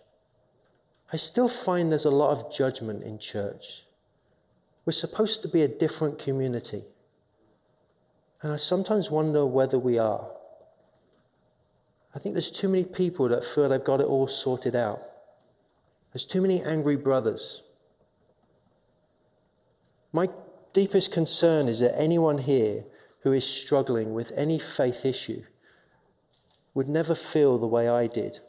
I 1.11 1.17
still 1.17 1.49
find 1.49 1.91
there's 1.91 2.05
a 2.05 2.09
lot 2.09 2.31
of 2.31 2.49
judgment 2.49 3.03
in 3.03 3.19
church. 3.19 3.83
We're 4.85 4.93
supposed 4.93 5.41
to 5.43 5.47
be 5.47 5.61
a 5.61 5.67
different 5.67 6.19
community. 6.19 6.83
And 8.41 8.51
I 8.51 8.57
sometimes 8.57 9.11
wonder 9.11 9.45
whether 9.45 9.77
we 9.77 9.99
are. 9.99 10.27
I 12.15 12.19
think 12.19 12.33
there's 12.33 12.51
too 12.51 12.67
many 12.67 12.83
people 12.83 13.29
that 13.29 13.45
feel 13.45 13.69
they've 13.69 13.83
got 13.83 14.01
it 14.01 14.07
all 14.07 14.27
sorted 14.27 14.75
out. 14.75 15.01
There's 16.11 16.25
too 16.25 16.41
many 16.41 16.61
angry 16.61 16.95
brothers. 16.95 17.63
My 20.11 20.29
deepest 20.73 21.11
concern 21.11 21.67
is 21.67 21.79
that 21.79 21.97
anyone 21.97 22.39
here 22.39 22.83
who 23.21 23.31
is 23.31 23.47
struggling 23.47 24.13
with 24.13 24.31
any 24.35 24.59
faith 24.59 25.05
issue 25.05 25.43
would 26.73 26.89
never 26.89 27.15
feel 27.15 27.57
the 27.57 27.67
way 27.67 27.87
I 27.87 28.07
did, 28.07 28.39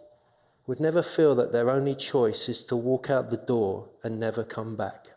would 0.66 0.80
never 0.80 1.02
feel 1.02 1.34
that 1.34 1.52
their 1.52 1.70
only 1.70 1.94
choice 1.94 2.48
is 2.48 2.64
to 2.64 2.76
walk 2.76 3.10
out 3.10 3.30
the 3.30 3.36
door 3.36 3.90
and 4.02 4.18
never 4.18 4.42
come 4.42 4.76
back. 4.76 5.11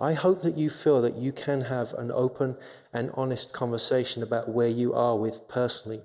I 0.00 0.14
hope 0.14 0.42
that 0.42 0.56
you 0.56 0.70
feel 0.70 1.02
that 1.02 1.16
you 1.16 1.30
can 1.30 1.62
have 1.62 1.92
an 1.92 2.10
open 2.10 2.56
and 2.92 3.10
honest 3.14 3.52
conversation 3.52 4.22
about 4.22 4.48
where 4.48 4.68
you 4.68 4.94
are 4.94 5.16
with 5.16 5.46
personally, 5.46 6.00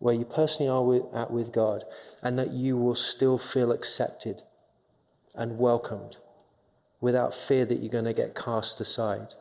where 0.00 0.14
you 0.14 0.24
personally 0.24 0.68
are 0.68 0.82
with, 0.82 1.04
at 1.14 1.30
with 1.30 1.52
God, 1.52 1.84
and 2.22 2.36
that 2.38 2.50
you 2.50 2.76
will 2.76 2.96
still 2.96 3.38
feel 3.38 3.70
accepted 3.70 4.42
and 5.34 5.58
welcomed 5.58 6.16
without 7.00 7.34
fear 7.34 7.64
that 7.64 7.78
you're 7.78 7.92
going 7.92 8.04
to 8.04 8.12
get 8.12 8.34
cast 8.34 8.80
aside. 8.80 9.34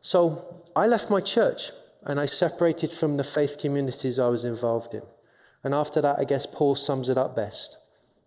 So 0.00 0.62
I 0.74 0.86
left 0.86 1.10
my 1.10 1.20
church 1.20 1.72
and 2.04 2.18
I 2.18 2.26
separated 2.26 2.90
from 2.90 3.18
the 3.18 3.24
faith 3.24 3.58
communities 3.58 4.18
I 4.18 4.28
was 4.28 4.44
involved 4.44 4.94
in. 4.94 5.02
And 5.62 5.74
after 5.74 6.00
that, 6.00 6.18
I 6.18 6.24
guess 6.24 6.46
Paul 6.46 6.74
sums 6.74 7.08
it 7.08 7.18
up 7.18 7.36
best. 7.36 7.76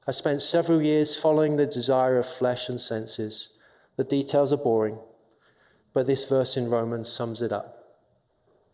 I 0.08 0.12
spent 0.12 0.42
several 0.42 0.82
years 0.82 1.18
following 1.18 1.58
the 1.58 1.66
desire 1.66 2.18
of 2.20 2.28
flesh 2.28 2.70
and 2.70 2.80
senses. 2.80 3.50
The 3.98 4.04
details 4.04 4.52
are 4.52 4.58
boring, 4.58 5.00
but 5.94 6.08
this 6.08 6.26
verse 6.26 6.58
in 6.58 6.70
Romans 6.70 7.12
sums 7.12 7.42
it 7.42 7.54
up. 7.54 7.76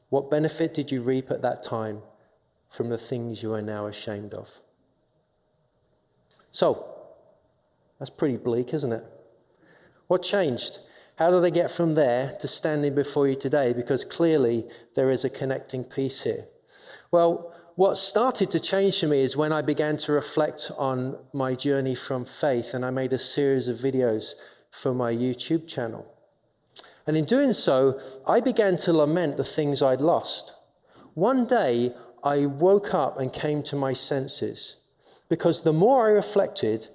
What 0.09 0.31
benefit 0.31 0.73
did 0.73 0.91
you 0.91 1.01
reap 1.01 1.31
at 1.31 1.41
that 1.41 1.63
time 1.63 2.01
from 2.69 2.89
the 2.89 2.97
things 2.97 3.43
you 3.43 3.53
are 3.53 3.61
now 3.61 3.85
ashamed 3.85 4.33
of? 4.33 4.49
So, 6.51 6.85
that's 7.99 8.09
pretty 8.09 8.37
bleak, 8.37 8.73
isn't 8.73 8.91
it? 8.91 9.05
What 10.07 10.23
changed? 10.23 10.79
How 11.15 11.29
did 11.29 11.45
I 11.45 11.49
get 11.51 11.69
from 11.69 11.93
there 11.93 12.33
to 12.39 12.47
standing 12.47 12.95
before 12.95 13.27
you 13.27 13.35
today? 13.35 13.73
Because 13.73 14.03
clearly 14.03 14.65
there 14.95 15.11
is 15.11 15.23
a 15.23 15.29
connecting 15.29 15.83
piece 15.83 16.23
here. 16.23 16.47
Well, 17.11 17.53
what 17.75 17.95
started 17.95 18.51
to 18.51 18.59
change 18.59 18.99
for 18.99 19.07
me 19.07 19.21
is 19.21 19.37
when 19.37 19.53
I 19.53 19.61
began 19.61 19.97
to 19.97 20.11
reflect 20.11 20.71
on 20.77 21.17
my 21.31 21.55
journey 21.55 21.95
from 21.95 22.25
faith, 22.25 22.73
and 22.73 22.83
I 22.83 22.89
made 22.89 23.13
a 23.13 23.19
series 23.19 23.67
of 23.67 23.77
videos 23.77 24.33
for 24.71 24.93
my 24.93 25.13
YouTube 25.13 25.67
channel. 25.67 26.07
And 27.05 27.17
in 27.17 27.25
doing 27.25 27.53
so, 27.53 27.99
I 28.25 28.39
began 28.39 28.77
to 28.77 28.93
lament 28.93 29.37
the 29.37 29.43
things 29.43 29.81
I'd 29.81 30.01
lost. 30.01 30.55
One 31.13 31.45
day, 31.45 31.93
I 32.23 32.45
woke 32.45 32.93
up 32.93 33.19
and 33.19 33.33
came 33.33 33.63
to 33.63 33.75
my 33.75 33.93
senses 33.93 34.77
because 35.27 35.63
the 35.63 35.73
more 35.73 36.07
I 36.07 36.11
reflected, 36.11 36.87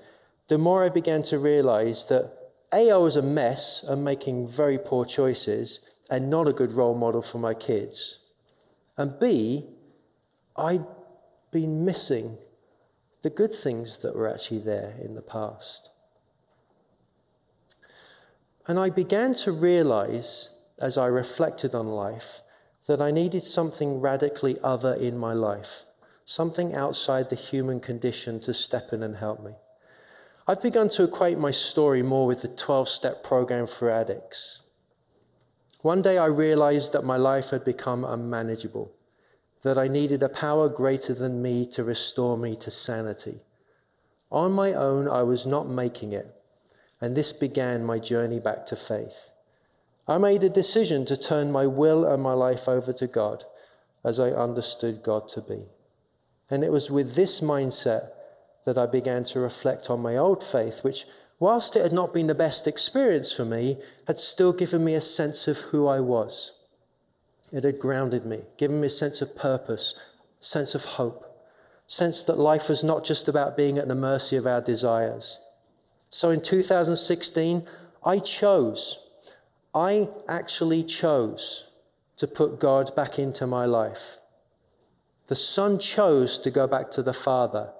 the 0.48 0.58
more 0.58 0.84
I 0.84 0.88
began 0.88 1.22
to 1.24 1.38
realize 1.38 2.06
that 2.06 2.32
A, 2.72 2.90
I 2.90 2.96
was 2.96 3.16
a 3.16 3.22
mess 3.22 3.84
and 3.86 4.04
making 4.04 4.48
very 4.48 4.78
poor 4.78 5.04
choices 5.04 5.94
and 6.08 6.30
not 6.30 6.46
a 6.46 6.52
good 6.52 6.72
role 6.72 6.94
model 6.94 7.22
for 7.22 7.38
my 7.38 7.54
kids. 7.54 8.20
And 8.96 9.18
B, 9.18 9.66
I'd 10.56 10.86
been 11.50 11.84
missing 11.84 12.38
the 13.22 13.30
good 13.30 13.52
things 13.52 13.98
that 14.02 14.14
were 14.14 14.28
actually 14.32 14.60
there 14.60 14.94
in 15.02 15.14
the 15.14 15.22
past. 15.22 15.90
And 18.68 18.78
I 18.78 18.90
began 18.90 19.34
to 19.34 19.52
realize, 19.52 20.56
as 20.80 20.98
I 20.98 21.06
reflected 21.06 21.74
on 21.74 21.86
life, 21.86 22.40
that 22.86 23.00
I 23.00 23.10
needed 23.10 23.42
something 23.42 24.00
radically 24.00 24.56
other 24.62 24.94
in 24.94 25.16
my 25.16 25.32
life, 25.32 25.84
something 26.24 26.74
outside 26.74 27.30
the 27.30 27.36
human 27.36 27.80
condition 27.80 28.40
to 28.40 28.54
step 28.54 28.92
in 28.92 29.02
and 29.02 29.16
help 29.16 29.42
me. 29.42 29.52
I've 30.48 30.62
begun 30.62 30.88
to 30.90 31.04
equate 31.04 31.38
my 31.38 31.50
story 31.50 32.02
more 32.02 32.26
with 32.26 32.42
the 32.42 32.48
12 32.48 32.88
step 32.88 33.24
program 33.24 33.66
for 33.66 33.90
addicts. 33.90 34.60
One 35.82 36.02
day 36.02 36.18
I 36.18 36.26
realized 36.26 36.92
that 36.92 37.04
my 37.04 37.16
life 37.16 37.50
had 37.50 37.64
become 37.64 38.04
unmanageable, 38.04 38.92
that 39.62 39.78
I 39.78 39.88
needed 39.88 40.22
a 40.22 40.28
power 40.28 40.68
greater 40.68 41.14
than 41.14 41.42
me 41.42 41.66
to 41.66 41.82
restore 41.82 42.36
me 42.36 42.54
to 42.56 42.70
sanity. 42.70 43.40
On 44.30 44.52
my 44.52 44.72
own, 44.72 45.08
I 45.08 45.22
was 45.22 45.46
not 45.46 45.68
making 45.68 46.12
it, 46.12 46.35
and 47.00 47.16
this 47.16 47.32
began 47.32 47.84
my 47.84 47.98
journey 47.98 48.40
back 48.40 48.66
to 48.66 48.76
faith. 48.76 49.30
I 50.08 50.18
made 50.18 50.44
a 50.44 50.48
decision 50.48 51.04
to 51.06 51.16
turn 51.16 51.50
my 51.50 51.66
will 51.66 52.04
and 52.04 52.22
my 52.22 52.32
life 52.32 52.68
over 52.68 52.92
to 52.92 53.06
God 53.06 53.44
as 54.04 54.20
I 54.20 54.30
understood 54.30 55.02
God 55.02 55.28
to 55.28 55.40
be. 55.40 55.64
And 56.48 56.62
it 56.62 56.70
was 56.70 56.90
with 56.90 57.14
this 57.16 57.40
mindset 57.40 58.10
that 58.64 58.78
I 58.78 58.86
began 58.86 59.24
to 59.24 59.40
reflect 59.40 59.90
on 59.90 60.00
my 60.00 60.16
old 60.16 60.44
faith, 60.44 60.84
which, 60.84 61.06
whilst 61.40 61.74
it 61.74 61.82
had 61.82 61.92
not 61.92 62.14
been 62.14 62.28
the 62.28 62.34
best 62.34 62.68
experience 62.68 63.32
for 63.32 63.44
me, 63.44 63.78
had 64.06 64.20
still 64.20 64.52
given 64.52 64.84
me 64.84 64.94
a 64.94 65.00
sense 65.00 65.48
of 65.48 65.58
who 65.58 65.86
I 65.86 65.98
was. 66.00 66.52
It 67.52 67.64
had 67.64 67.80
grounded 67.80 68.24
me, 68.24 68.42
given 68.58 68.80
me 68.80 68.86
a 68.86 68.90
sense 68.90 69.20
of 69.20 69.36
purpose, 69.36 69.94
sense 70.40 70.74
of 70.74 70.84
hope, 70.84 71.24
sense 71.86 72.22
that 72.24 72.38
life 72.38 72.68
was 72.68 72.84
not 72.84 73.04
just 73.04 73.28
about 73.28 73.56
being 73.56 73.78
at 73.78 73.88
the 73.88 73.94
mercy 73.94 74.36
of 74.36 74.46
our 74.46 74.60
desires. 74.60 75.38
So 76.16 76.30
in 76.30 76.40
2016, 76.40 77.66
I 78.02 78.20
chose 78.20 79.00
I 79.74 80.08
actually 80.26 80.82
chose 80.82 81.68
to 82.16 82.26
put 82.26 82.58
God 82.58 82.96
back 82.96 83.18
into 83.18 83.46
my 83.46 83.66
life. 83.66 84.16
The 85.26 85.34
Son 85.34 85.78
chose 85.78 86.38
to 86.38 86.50
go 86.50 86.66
back 86.66 86.90
to 86.92 87.02
the 87.02 87.12
Father. 87.12 87.70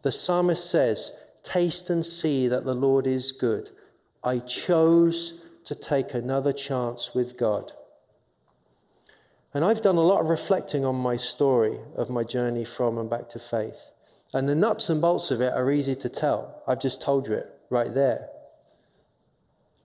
The 0.00 0.10
psalmist 0.10 0.70
says, 0.70 1.20
Taste 1.42 1.90
and 1.90 2.06
see 2.06 2.48
that 2.48 2.64
the 2.64 2.74
Lord 2.74 3.06
is 3.06 3.30
good. 3.30 3.68
I 4.24 4.38
chose 4.38 5.42
to 5.64 5.74
take 5.74 6.14
another 6.14 6.54
chance 6.54 7.10
with 7.14 7.36
God. 7.36 7.72
And 9.52 9.66
I've 9.66 9.82
done 9.82 9.98
a 9.98 10.08
lot 10.12 10.22
of 10.22 10.30
reflecting 10.30 10.86
on 10.86 10.96
my 10.96 11.16
story 11.16 11.78
of 11.94 12.08
my 12.08 12.24
journey 12.24 12.64
from 12.64 12.96
and 12.96 13.10
back 13.10 13.28
to 13.28 13.38
faith. 13.38 13.90
And 14.32 14.48
the 14.48 14.54
nuts 14.54 14.88
and 14.88 15.02
bolts 15.02 15.30
of 15.30 15.42
it 15.42 15.52
are 15.52 15.70
easy 15.70 15.94
to 15.96 16.08
tell. 16.08 16.62
I've 16.66 16.80
just 16.80 17.02
told 17.02 17.28
you 17.28 17.34
it 17.34 17.58
right 17.72 17.92
there. 17.92 18.28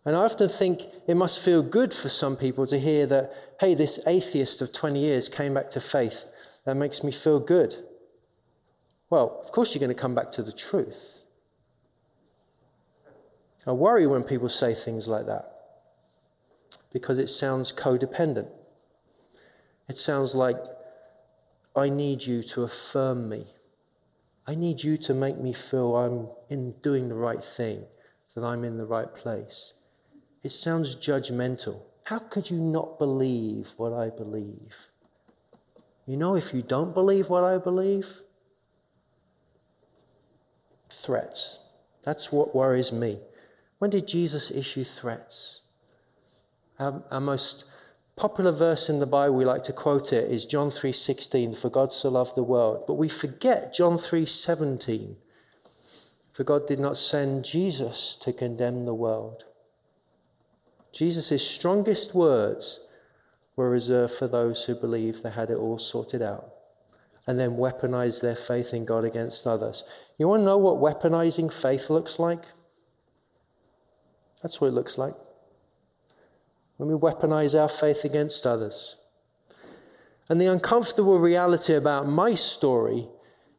And 0.06 0.16
I 0.16 0.20
often 0.20 0.48
think 0.48 0.84
it 1.08 1.16
must 1.16 1.44
feel 1.44 1.64
good 1.64 1.94
for 1.94 2.10
some 2.10 2.38
people 2.38 2.66
to 2.68 2.80
hear 2.80 3.06
that, 3.08 3.34
hey, 3.60 3.74
this 3.74 4.00
atheist 4.06 4.62
of 4.62 4.72
20 4.72 5.00
years 5.00 5.28
came 5.28 5.54
back 5.56 5.70
to 5.72 5.82
faith. 5.82 6.26
That 6.66 6.76
makes 6.76 7.04
me 7.04 7.12
feel 7.12 7.40
good. 7.40 7.76
Well, 9.10 9.42
of 9.44 9.52
course, 9.52 9.74
you're 9.74 9.80
going 9.80 9.96
to 9.96 10.02
come 10.02 10.16
back 10.16 10.32
to 10.34 10.44
the 10.44 10.52
truth. 10.52 11.18
I 13.68 13.74
worry 13.74 14.08
when 14.08 14.24
people 14.24 14.48
say 14.48 14.74
things 14.74 15.10
like 15.10 15.26
that 15.26 15.52
because 16.94 17.18
it 17.18 17.28
sounds 17.28 17.74
codependent. 17.74 18.48
It 19.90 19.98
sounds 19.98 20.34
like, 20.34 20.56
I 21.76 21.90
need 21.90 22.24
you 22.24 22.44
to 22.44 22.64
affirm 22.64 23.28
me. 23.28 23.48
I 24.48 24.56
need 24.56 24.82
you 24.82 24.96
to 24.98 25.14
make 25.14 25.38
me 25.38 25.52
feel 25.52 25.96
I'm 25.98 26.30
in 26.50 26.72
doing 26.82 27.10
the 27.10 27.16
right 27.16 27.44
thing, 27.44 27.84
that 28.34 28.44
I'm 28.44 28.64
in 28.64 28.78
the 28.78 28.86
right 28.86 29.14
place. 29.14 29.74
It 30.42 30.52
sounds 30.52 30.96
judgmental. 30.96 31.82
How 32.06 32.20
could 32.20 32.50
you 32.50 32.58
not 32.58 32.98
believe 32.98 33.74
what 33.76 33.92
I 33.92 34.10
believe? 34.10 34.88
You 36.06 36.16
know, 36.16 36.36
if 36.36 36.54
you 36.54 36.62
don't 36.62 36.94
believe 36.94 37.30
what 37.30 37.44
I 37.44 37.58
believe, 37.58 38.22
threats. 40.90 41.60
That's 42.04 42.32
what 42.32 42.56
worries 42.56 42.94
me. 42.94 43.20
When 43.80 43.92
did 43.92 44.08
Jesus 44.08 44.50
issue 44.50 44.86
threats? 44.86 45.62
Our, 46.80 47.04
our, 47.12 47.20
most 47.20 47.66
popular 48.18 48.52
verse 48.52 48.90
in 48.90 49.00
the 49.00 49.06
Bible, 49.06 49.36
we 49.36 49.46
like 49.46 49.64
to 49.64 49.74
quote 49.74 50.12
it, 50.12 50.30
is 50.30 50.46
John 50.46 50.70
3:16, 50.72 51.54
"For 51.54 51.70
God 51.70 51.94
so 51.94 52.10
loved 52.10 52.36
the 52.36 52.44
world." 52.44 52.86
But 52.86 52.96
we 52.96 53.08
forget 53.08 53.74
John 53.74 53.98
3:17. 53.98 55.18
For 56.34 56.44
God 56.44 56.68
did 56.68 56.80
not 56.80 56.98
send 56.98 57.46
Jesus 57.46 58.16
to 58.18 58.34
condemn 58.34 58.84
the 58.84 58.94
world, 58.94 59.46
Jesus' 60.92 61.48
strongest 61.48 62.16
words 62.16 62.82
were 63.56 63.70
reserved 63.70 64.14
for 64.14 64.28
those 64.28 64.66
who 64.66 64.76
believed 64.76 65.24
they 65.24 65.30
had 65.30 65.50
it 65.50 65.58
all 65.58 65.78
sorted 65.78 66.22
out 66.22 66.54
and 67.28 67.40
then 67.40 67.58
weaponized 67.58 68.22
their 68.22 68.36
faith 68.36 68.74
in 68.74 68.86
God 68.86 69.04
against 69.04 69.46
others. 69.46 69.84
You 70.18 70.28
want 70.28 70.42
to 70.42 70.46
know 70.46 70.58
what 70.58 70.78
weaponizing 70.78 71.52
faith 71.52 71.90
looks 71.90 72.18
like? 72.20 72.46
That's 74.42 74.62
what 74.62 74.70
it 74.70 74.74
looks 74.74 74.98
like. 74.98 75.16
When 76.78 76.90
we 76.90 76.96
weaponize 76.96 77.60
our 77.60 77.70
faith 77.70 78.06
against 78.06 78.46
others. 78.46 78.96
And 80.30 80.40
the 80.40 80.52
uncomfortable 80.52 81.20
reality 81.20 81.74
about 81.74 82.08
my 82.08 82.34
story 82.36 83.08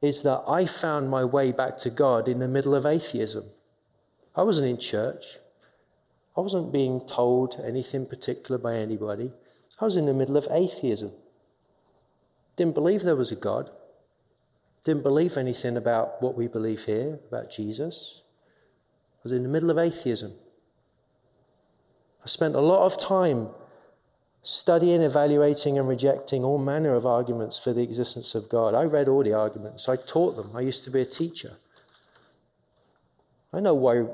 is 0.01 0.23
that 0.23 0.43
I 0.47 0.67
found 0.67 1.11
my 1.11 1.25
way 1.25 1.51
back 1.51 1.79
to 1.79 1.91
God 1.91 2.29
in 2.29 2.39
the 2.39 2.49
middle 2.49 2.75
of 2.75 2.87
atheism. 2.87 3.45
I 4.37 4.43
wasn't 4.43 4.69
in 4.69 4.79
church. 4.79 5.39
I 6.37 6.41
wasn't 6.41 6.73
being 6.73 7.01
told 7.01 7.61
anything 7.65 8.07
particular 8.07 8.59
by 8.59 8.77
anybody. 8.77 9.33
I 9.81 9.85
was 9.85 9.97
in 9.97 10.07
the 10.07 10.15
middle 10.15 10.37
of 10.37 10.47
atheism. 10.51 11.13
Didn't 12.55 12.75
believe 12.75 13.03
there 13.03 13.17
was 13.17 13.33
a 13.33 13.37
God. 13.37 13.71
Didn't 14.85 15.03
believe 15.03 15.37
anything 15.37 15.77
about 15.77 16.23
what 16.23 16.37
we 16.37 16.47
believe 16.47 16.85
here, 16.85 17.19
about 17.29 17.51
Jesus. 17.51 18.23
I 19.17 19.21
was 19.25 19.33
in 19.33 19.43
the 19.43 19.49
middle 19.49 19.71
of 19.71 19.79
atheism. 19.79 20.33
I 22.23 22.27
spent 22.27 22.55
a 22.55 22.61
lot 22.61 22.85
of 22.85 22.99
time 22.99 23.49
studying, 24.43 25.03
evaluating, 25.03 25.79
and 25.79 25.89
rejecting 25.89 26.45
all 26.45 26.59
manner 26.59 26.95
of 26.95 27.07
arguments 27.07 27.59
for 27.59 27.73
the 27.73 27.83
existence 27.83 28.35
of 28.35 28.49
God. 28.49 28.75
I 28.75 28.85
read 28.85 29.09
all 29.09 29.23
the 29.23 29.35
arguments, 29.35 29.89
I 29.89 29.97
taught 29.97 30.37
them. 30.37 30.51
I 30.55 30.61
used 30.61 30.85
to 30.85 30.91
be 30.91 31.01
a 31.01 31.07
teacher. 31.07 31.57
I 33.53 33.61
know 33.61 33.75
why 33.75 34.05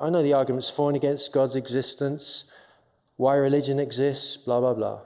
I 0.00 0.08
know 0.08 0.22
the 0.22 0.32
arguments 0.32 0.70
for 0.70 0.88
and 0.88 0.96
against 0.96 1.32
God's 1.32 1.56
existence, 1.56 2.50
why 3.16 3.36
religion 3.36 3.78
exists, 3.78 4.36
blah, 4.36 4.60
blah, 4.60 4.74
blah. 4.74 5.02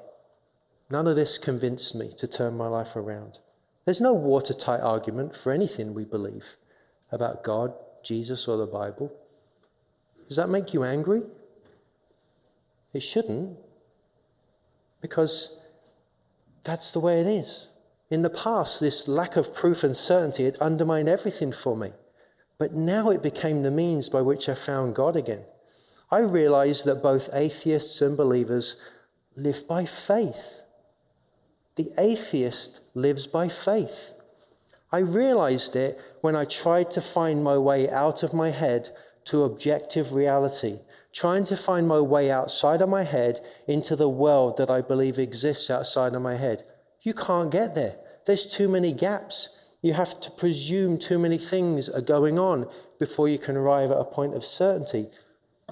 None 0.90 1.08
of 1.08 1.16
this 1.16 1.38
convinced 1.38 1.94
me 1.94 2.12
to 2.16 2.28
turn 2.28 2.56
my 2.56 2.68
life 2.68 2.94
around. 2.94 3.38
There's 3.84 4.00
no 4.00 4.14
watertight 4.14 4.80
argument 4.80 5.36
for 5.36 5.52
anything 5.52 5.94
we 5.94 6.04
believe 6.04 6.56
about 7.10 7.42
God, 7.42 7.72
Jesus, 8.04 8.46
or 8.46 8.56
the 8.56 8.66
Bible. 8.66 9.12
Does 10.28 10.36
that 10.36 10.48
make 10.48 10.72
you 10.72 10.84
angry? 10.84 11.22
It 12.92 13.02
shouldn't, 13.02 13.58
because 15.00 15.56
that's 16.64 16.92
the 16.92 17.00
way 17.00 17.20
it 17.20 17.26
is. 17.26 17.68
In 18.10 18.22
the 18.22 18.30
past, 18.30 18.80
this 18.80 19.08
lack 19.08 19.36
of 19.36 19.54
proof 19.54 19.82
and 19.82 19.96
certainty 19.96 20.44
had 20.44 20.58
undermined 20.58 21.08
everything 21.08 21.52
for 21.52 21.76
me. 21.76 21.92
But 22.58 22.72
now 22.72 23.10
it 23.10 23.22
became 23.22 23.62
the 23.62 23.70
means 23.70 24.08
by 24.08 24.22
which 24.22 24.48
I 24.48 24.54
found 24.54 24.94
God 24.94 25.16
again. 25.16 25.44
I 26.10 26.20
realized 26.20 26.84
that 26.84 27.02
both 27.02 27.28
atheists 27.32 28.00
and 28.00 28.16
believers 28.16 28.80
live 29.34 29.66
by 29.68 29.84
faith. 29.84 30.62
The 31.74 31.92
atheist 31.98 32.80
lives 32.94 33.26
by 33.26 33.48
faith. 33.48 34.12
I 34.92 35.00
realized 35.00 35.76
it 35.76 36.00
when 36.20 36.36
I 36.36 36.44
tried 36.44 36.90
to 36.92 37.00
find 37.00 37.42
my 37.42 37.58
way 37.58 37.90
out 37.90 38.22
of 38.22 38.32
my 38.32 38.50
head 38.50 38.90
to 39.26 39.42
objective 39.42 40.14
reality, 40.14 40.78
trying 41.16 41.44
to 41.44 41.56
find 41.56 41.88
my 41.88 41.98
way 41.98 42.30
outside 42.30 42.82
of 42.82 42.90
my 42.90 43.02
head 43.02 43.40
into 43.66 43.96
the 43.96 44.08
world 44.08 44.58
that 44.58 44.70
I 44.70 44.82
believe 44.82 45.18
exists 45.18 45.70
outside 45.70 46.12
of 46.14 46.20
my 46.20 46.36
head. 46.36 46.62
You 47.00 47.14
can't 47.14 47.50
get 47.50 47.74
there. 47.74 47.96
There's 48.26 48.44
too 48.44 48.68
many 48.68 48.92
gaps. 48.92 49.48
You 49.80 49.94
have 49.94 50.20
to 50.20 50.30
presume 50.30 50.98
too 50.98 51.18
many 51.18 51.38
things 51.38 51.88
are 51.88 52.02
going 52.02 52.38
on 52.38 52.68
before 52.98 53.28
you 53.28 53.38
can 53.38 53.56
arrive 53.56 53.90
at 53.90 53.96
a 53.96 54.04
point 54.04 54.34
of 54.34 54.44
certainty. 54.44 55.08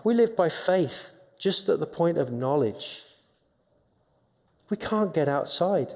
We 0.02 0.14
live 0.14 0.34
by 0.34 0.48
faith, 0.48 1.10
just 1.38 1.68
at 1.68 1.78
the 1.78 1.86
point 1.86 2.16
of 2.16 2.32
knowledge. 2.32 3.02
We 4.70 4.78
can't 4.78 5.12
get 5.12 5.28
outside. 5.28 5.92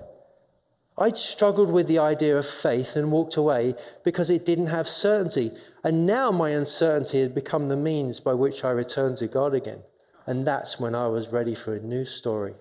I'd 0.99 1.17
struggled 1.17 1.73
with 1.73 1.87
the 1.87 2.01
idea 2.01 2.37
of 2.37 2.47
faith 2.47 2.97
and 2.97 3.11
walked 3.11 3.37
away 3.37 3.77
because 4.05 4.29
it 4.29 4.45
didn't 4.45 4.67
have 4.67 4.87
certainty. 4.87 5.53
And 5.85 6.07
now 6.07 6.31
my 6.31 6.51
uncertainty 6.51 7.21
had 7.21 7.35
become 7.35 7.69
the 7.69 7.77
means 7.77 8.21
by 8.21 8.35
which 8.35 8.65
I 8.65 8.71
returned 8.71 9.19
to 9.19 9.29
God 9.29 9.55
again. 9.55 9.81
And 10.27 10.47
that's 10.47 10.79
when 10.79 10.95
I 10.95 11.07
was 11.07 11.33
ready 11.33 11.55
for 11.55 11.75
a 11.75 11.81
new 11.81 12.05
story. 12.05 12.55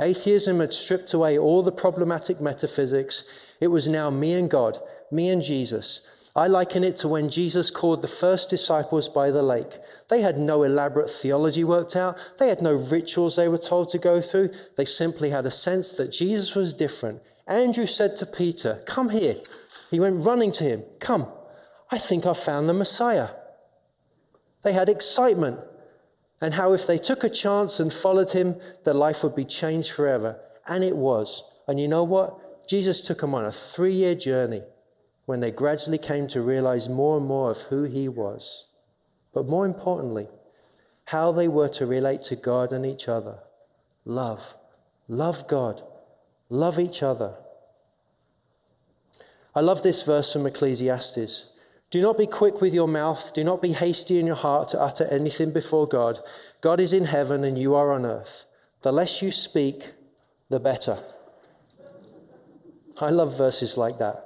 Atheism 0.00 0.60
had 0.60 0.72
stripped 0.72 1.14
away 1.14 1.38
all 1.38 1.62
the 1.62 1.72
problematic 1.72 2.40
metaphysics. 2.40 3.24
It 3.60 3.68
was 3.68 3.86
now 3.86 4.10
me 4.10 4.32
and 4.32 4.50
God, 4.50 4.78
me 5.10 5.28
and 5.28 5.40
Jesus. 5.40 6.08
I 6.36 6.48
liken 6.48 6.82
it 6.82 6.96
to 6.96 7.08
when 7.08 7.28
Jesus 7.28 7.70
called 7.70 8.02
the 8.02 8.08
first 8.08 8.50
disciples 8.50 9.08
by 9.08 9.30
the 9.30 9.42
lake. 9.42 9.78
They 10.08 10.20
had 10.20 10.36
no 10.36 10.64
elaborate 10.64 11.10
theology 11.10 11.62
worked 11.62 11.94
out, 11.94 12.18
they 12.38 12.48
had 12.48 12.60
no 12.60 12.72
rituals 12.74 13.36
they 13.36 13.46
were 13.46 13.58
told 13.58 13.90
to 13.90 13.98
go 13.98 14.20
through. 14.20 14.50
They 14.76 14.84
simply 14.84 15.30
had 15.30 15.46
a 15.46 15.50
sense 15.50 15.92
that 15.92 16.10
Jesus 16.10 16.56
was 16.56 16.74
different. 16.74 17.22
Andrew 17.46 17.86
said 17.86 18.16
to 18.16 18.26
Peter, 18.26 18.82
Come 18.86 19.10
here. 19.10 19.36
He 19.92 20.00
went 20.00 20.24
running 20.24 20.50
to 20.52 20.64
him, 20.64 20.82
Come, 20.98 21.28
I 21.90 21.98
think 21.98 22.26
I've 22.26 22.38
found 22.38 22.68
the 22.68 22.74
Messiah. 22.74 23.30
They 24.62 24.72
had 24.72 24.88
excitement 24.88 25.60
and 26.40 26.54
how 26.54 26.72
if 26.72 26.86
they 26.86 26.98
took 26.98 27.24
a 27.24 27.30
chance 27.30 27.80
and 27.80 27.92
followed 27.92 28.32
him, 28.32 28.56
their 28.84 28.94
life 28.94 29.22
would 29.22 29.34
be 29.34 29.44
changed 29.44 29.92
forever. 29.92 30.38
And 30.66 30.82
it 30.82 30.96
was. 30.96 31.42
And 31.66 31.80
you 31.80 31.88
know 31.88 32.04
what? 32.04 32.68
Jesus 32.68 33.00
took 33.00 33.20
them 33.20 33.34
on 33.34 33.44
a 33.44 33.52
three 33.52 33.94
year 33.94 34.14
journey 34.14 34.62
when 35.26 35.40
they 35.40 35.50
gradually 35.50 35.98
came 35.98 36.26
to 36.28 36.42
realize 36.42 36.88
more 36.88 37.16
and 37.16 37.26
more 37.26 37.50
of 37.50 37.62
who 37.62 37.84
he 37.84 38.08
was. 38.08 38.66
But 39.32 39.48
more 39.48 39.64
importantly, 39.64 40.28
how 41.06 41.32
they 41.32 41.48
were 41.48 41.68
to 41.70 41.86
relate 41.86 42.22
to 42.24 42.36
God 42.36 42.72
and 42.72 42.84
each 42.84 43.08
other. 43.08 43.38
Love. 44.04 44.54
Love 45.08 45.46
God. 45.48 45.82
Love 46.48 46.78
each 46.78 47.02
other. 47.02 47.34
I 49.54 49.60
love 49.60 49.82
this 49.82 50.02
verse 50.02 50.32
from 50.32 50.46
Ecclesiastes. 50.46 51.53
Do 51.94 52.00
not 52.00 52.18
be 52.18 52.26
quick 52.26 52.60
with 52.60 52.74
your 52.74 52.88
mouth. 52.88 53.32
Do 53.34 53.44
not 53.44 53.62
be 53.62 53.70
hasty 53.70 54.18
in 54.18 54.26
your 54.26 54.34
heart 54.34 54.70
to 54.70 54.82
utter 54.82 55.04
anything 55.12 55.52
before 55.52 55.86
God. 55.86 56.18
God 56.60 56.80
is 56.80 56.92
in 56.92 57.04
heaven 57.04 57.44
and 57.44 57.56
you 57.56 57.76
are 57.76 57.92
on 57.92 58.04
earth. 58.04 58.46
The 58.82 58.90
less 58.90 59.22
you 59.22 59.30
speak, 59.30 59.92
the 60.48 60.58
better. 60.58 60.98
I 62.98 63.10
love 63.10 63.38
verses 63.38 63.76
like 63.76 63.98
that 64.00 64.24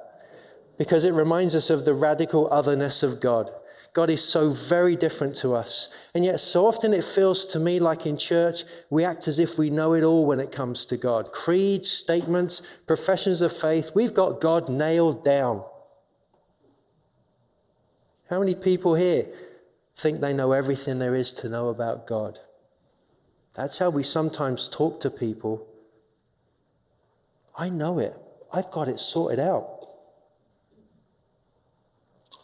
because 0.78 1.04
it 1.04 1.12
reminds 1.12 1.54
us 1.54 1.68
of 1.68 1.84
the 1.84 1.92
radical 1.92 2.48
otherness 2.50 3.02
of 3.02 3.20
God. 3.20 3.50
God 3.92 4.08
is 4.08 4.24
so 4.24 4.48
very 4.48 4.96
different 4.96 5.36
to 5.36 5.54
us. 5.54 5.90
And 6.14 6.24
yet, 6.24 6.40
so 6.40 6.66
often 6.66 6.94
it 6.94 7.04
feels 7.04 7.44
to 7.48 7.58
me 7.60 7.80
like 7.80 8.06
in 8.06 8.16
church, 8.16 8.64
we 8.88 9.04
act 9.04 9.28
as 9.28 9.38
if 9.38 9.58
we 9.58 9.68
know 9.68 9.92
it 9.92 10.04
all 10.04 10.24
when 10.24 10.40
it 10.40 10.52
comes 10.52 10.86
to 10.86 10.96
God. 10.96 11.32
Creeds, 11.32 11.90
statements, 11.90 12.62
professions 12.86 13.42
of 13.42 13.54
faith, 13.54 13.90
we've 13.94 14.14
got 14.14 14.40
God 14.40 14.70
nailed 14.70 15.22
down. 15.22 15.64
How 18.30 18.38
many 18.38 18.54
people 18.54 18.94
here 18.94 19.26
think 19.96 20.20
they 20.20 20.32
know 20.32 20.52
everything 20.52 20.98
there 20.98 21.14
is 21.14 21.32
to 21.34 21.48
know 21.48 21.68
about 21.68 22.06
God? 22.06 22.40
That's 23.54 23.78
how 23.78 23.90
we 23.90 24.02
sometimes 24.02 24.68
talk 24.68 25.00
to 25.00 25.10
people. 25.10 25.66
I 27.56 27.70
know 27.70 27.98
it. 27.98 28.14
I've 28.52 28.70
got 28.70 28.88
it 28.88 29.00
sorted 29.00 29.40
out. 29.40 29.78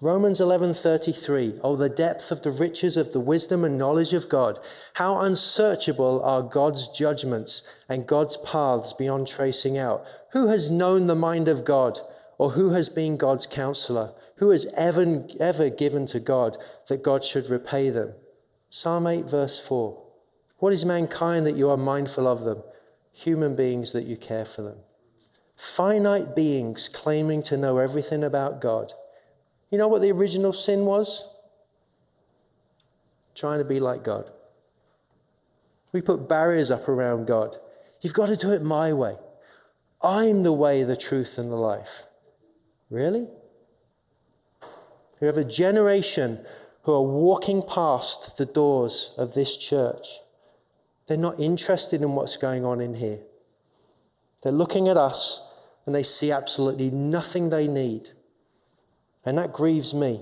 Romans 0.00 0.40
11:33 0.40 1.60
Oh 1.62 1.76
the 1.76 1.88
depth 1.88 2.32
of 2.32 2.42
the 2.42 2.50
riches 2.50 2.96
of 2.96 3.12
the 3.12 3.20
wisdom 3.20 3.64
and 3.64 3.78
knowledge 3.78 4.12
of 4.12 4.28
God 4.28 4.58
how 4.94 5.20
unsearchable 5.20 6.20
are 6.22 6.42
God's 6.42 6.88
judgments 6.88 7.62
and 7.88 8.06
God's 8.06 8.36
paths 8.38 8.92
beyond 8.92 9.28
tracing 9.28 9.78
out 9.78 10.04
who 10.32 10.48
has 10.48 10.70
known 10.70 11.06
the 11.06 11.14
mind 11.14 11.46
of 11.46 11.64
God 11.64 12.00
or 12.38 12.50
who 12.50 12.70
has 12.70 12.88
been 12.88 13.16
God's 13.16 13.46
counselor 13.46 14.12
who 14.36 14.50
has 14.50 14.66
ever 14.76 15.24
ever 15.40 15.70
given 15.70 16.06
to 16.06 16.20
God 16.20 16.56
that 16.88 17.02
God 17.02 17.24
should 17.24 17.50
repay 17.50 17.90
them 17.90 18.12
Psalm 18.70 19.06
8 19.06 19.26
verse 19.26 19.64
4 19.66 20.02
What 20.58 20.72
is 20.72 20.84
mankind 20.84 21.46
that 21.46 21.56
you 21.56 21.70
are 21.70 21.76
mindful 21.76 22.26
of 22.26 22.44
them 22.44 22.62
human 23.12 23.54
beings 23.54 23.92
that 23.92 24.04
you 24.04 24.16
care 24.16 24.44
for 24.44 24.62
them 24.62 24.78
finite 25.56 26.34
beings 26.34 26.88
claiming 26.88 27.42
to 27.42 27.56
know 27.56 27.78
everything 27.78 28.24
about 28.24 28.60
God 28.60 28.92
you 29.74 29.78
know 29.78 29.88
what 29.88 30.02
the 30.02 30.12
original 30.12 30.52
sin 30.52 30.84
was? 30.84 31.28
Trying 33.34 33.58
to 33.58 33.64
be 33.64 33.80
like 33.80 34.04
God. 34.04 34.30
We 35.92 36.00
put 36.00 36.28
barriers 36.28 36.70
up 36.70 36.88
around 36.88 37.26
God. 37.26 37.56
You've 38.00 38.14
got 38.14 38.26
to 38.26 38.36
do 38.36 38.52
it 38.52 38.62
my 38.62 38.92
way. 38.92 39.16
I'm 40.00 40.44
the 40.44 40.52
way, 40.52 40.84
the 40.84 40.96
truth, 40.96 41.38
and 41.38 41.50
the 41.50 41.56
life. 41.56 42.04
Really? 42.88 43.26
We 45.20 45.26
have 45.26 45.36
a 45.36 45.44
generation 45.44 46.44
who 46.82 46.92
are 46.92 47.02
walking 47.02 47.62
past 47.62 48.36
the 48.36 48.46
doors 48.46 49.12
of 49.16 49.34
this 49.34 49.56
church. 49.56 50.20
They're 51.06 51.16
not 51.16 51.40
interested 51.40 52.02
in 52.02 52.12
what's 52.12 52.36
going 52.36 52.64
on 52.64 52.80
in 52.80 52.94
here. 52.94 53.20
They're 54.42 54.52
looking 54.52 54.88
at 54.88 54.96
us 54.96 55.40
and 55.86 55.94
they 55.94 56.02
see 56.02 56.30
absolutely 56.30 56.90
nothing 56.90 57.50
they 57.50 57.68
need. 57.68 58.10
And 59.24 59.38
that 59.38 59.52
grieves 59.52 59.94
me 59.94 60.20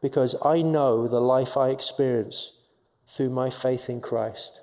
because 0.00 0.36
I 0.44 0.62
know 0.62 1.08
the 1.08 1.20
life 1.20 1.56
I 1.56 1.70
experience 1.70 2.52
through 3.08 3.30
my 3.30 3.50
faith 3.50 3.88
in 3.88 4.00
Christ. 4.00 4.62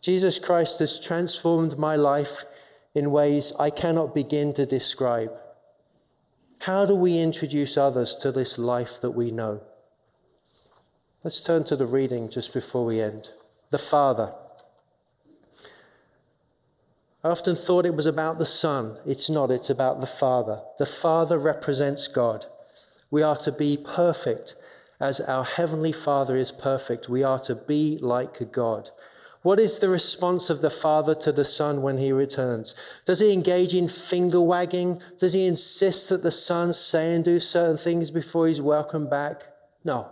Jesus 0.00 0.38
Christ 0.38 0.80
has 0.80 0.98
transformed 0.98 1.78
my 1.78 1.96
life 1.96 2.44
in 2.94 3.10
ways 3.10 3.52
I 3.58 3.70
cannot 3.70 4.14
begin 4.14 4.52
to 4.54 4.66
describe. 4.66 5.32
How 6.62 6.86
do 6.86 6.94
we 6.94 7.18
introduce 7.18 7.76
others 7.76 8.14
to 8.20 8.30
this 8.30 8.56
life 8.56 9.00
that 9.00 9.10
we 9.10 9.32
know? 9.32 9.62
Let's 11.24 11.42
turn 11.42 11.64
to 11.64 11.74
the 11.74 11.86
reading 11.86 12.28
just 12.28 12.54
before 12.54 12.84
we 12.84 13.00
end. 13.00 13.30
The 13.70 13.78
Father. 13.78 14.32
I 17.24 17.30
often 17.30 17.56
thought 17.56 17.84
it 17.84 17.96
was 17.96 18.06
about 18.06 18.38
the 18.38 18.46
Son. 18.46 18.98
It's 19.04 19.28
not, 19.28 19.50
it's 19.50 19.70
about 19.70 20.00
the 20.00 20.06
Father. 20.06 20.60
The 20.78 20.86
Father 20.86 21.36
represents 21.36 22.06
God. 22.06 22.46
We 23.10 23.24
are 23.24 23.36
to 23.38 23.50
be 23.50 23.76
perfect 23.76 24.54
as 25.00 25.20
our 25.20 25.44
Heavenly 25.44 25.90
Father 25.90 26.36
is 26.36 26.52
perfect. 26.52 27.08
We 27.08 27.24
are 27.24 27.40
to 27.40 27.56
be 27.56 27.98
like 28.00 28.52
God. 28.52 28.90
What 29.42 29.58
is 29.58 29.80
the 29.80 29.88
response 29.88 30.50
of 30.50 30.62
the 30.62 30.70
Father 30.70 31.14
to 31.16 31.32
the 31.32 31.44
Son 31.44 31.82
when 31.82 31.98
he 31.98 32.12
returns? 32.12 32.76
Does 33.04 33.18
he 33.18 33.32
engage 33.32 33.74
in 33.74 33.88
finger 33.88 34.40
wagging? 34.40 35.00
Does 35.18 35.32
he 35.32 35.46
insist 35.46 36.08
that 36.08 36.22
the 36.22 36.30
Son 36.30 36.72
say 36.72 37.12
and 37.12 37.24
do 37.24 37.40
certain 37.40 37.76
things 37.76 38.12
before 38.12 38.46
he's 38.46 38.60
welcomed 38.60 39.10
back? 39.10 39.42
No. 39.84 40.08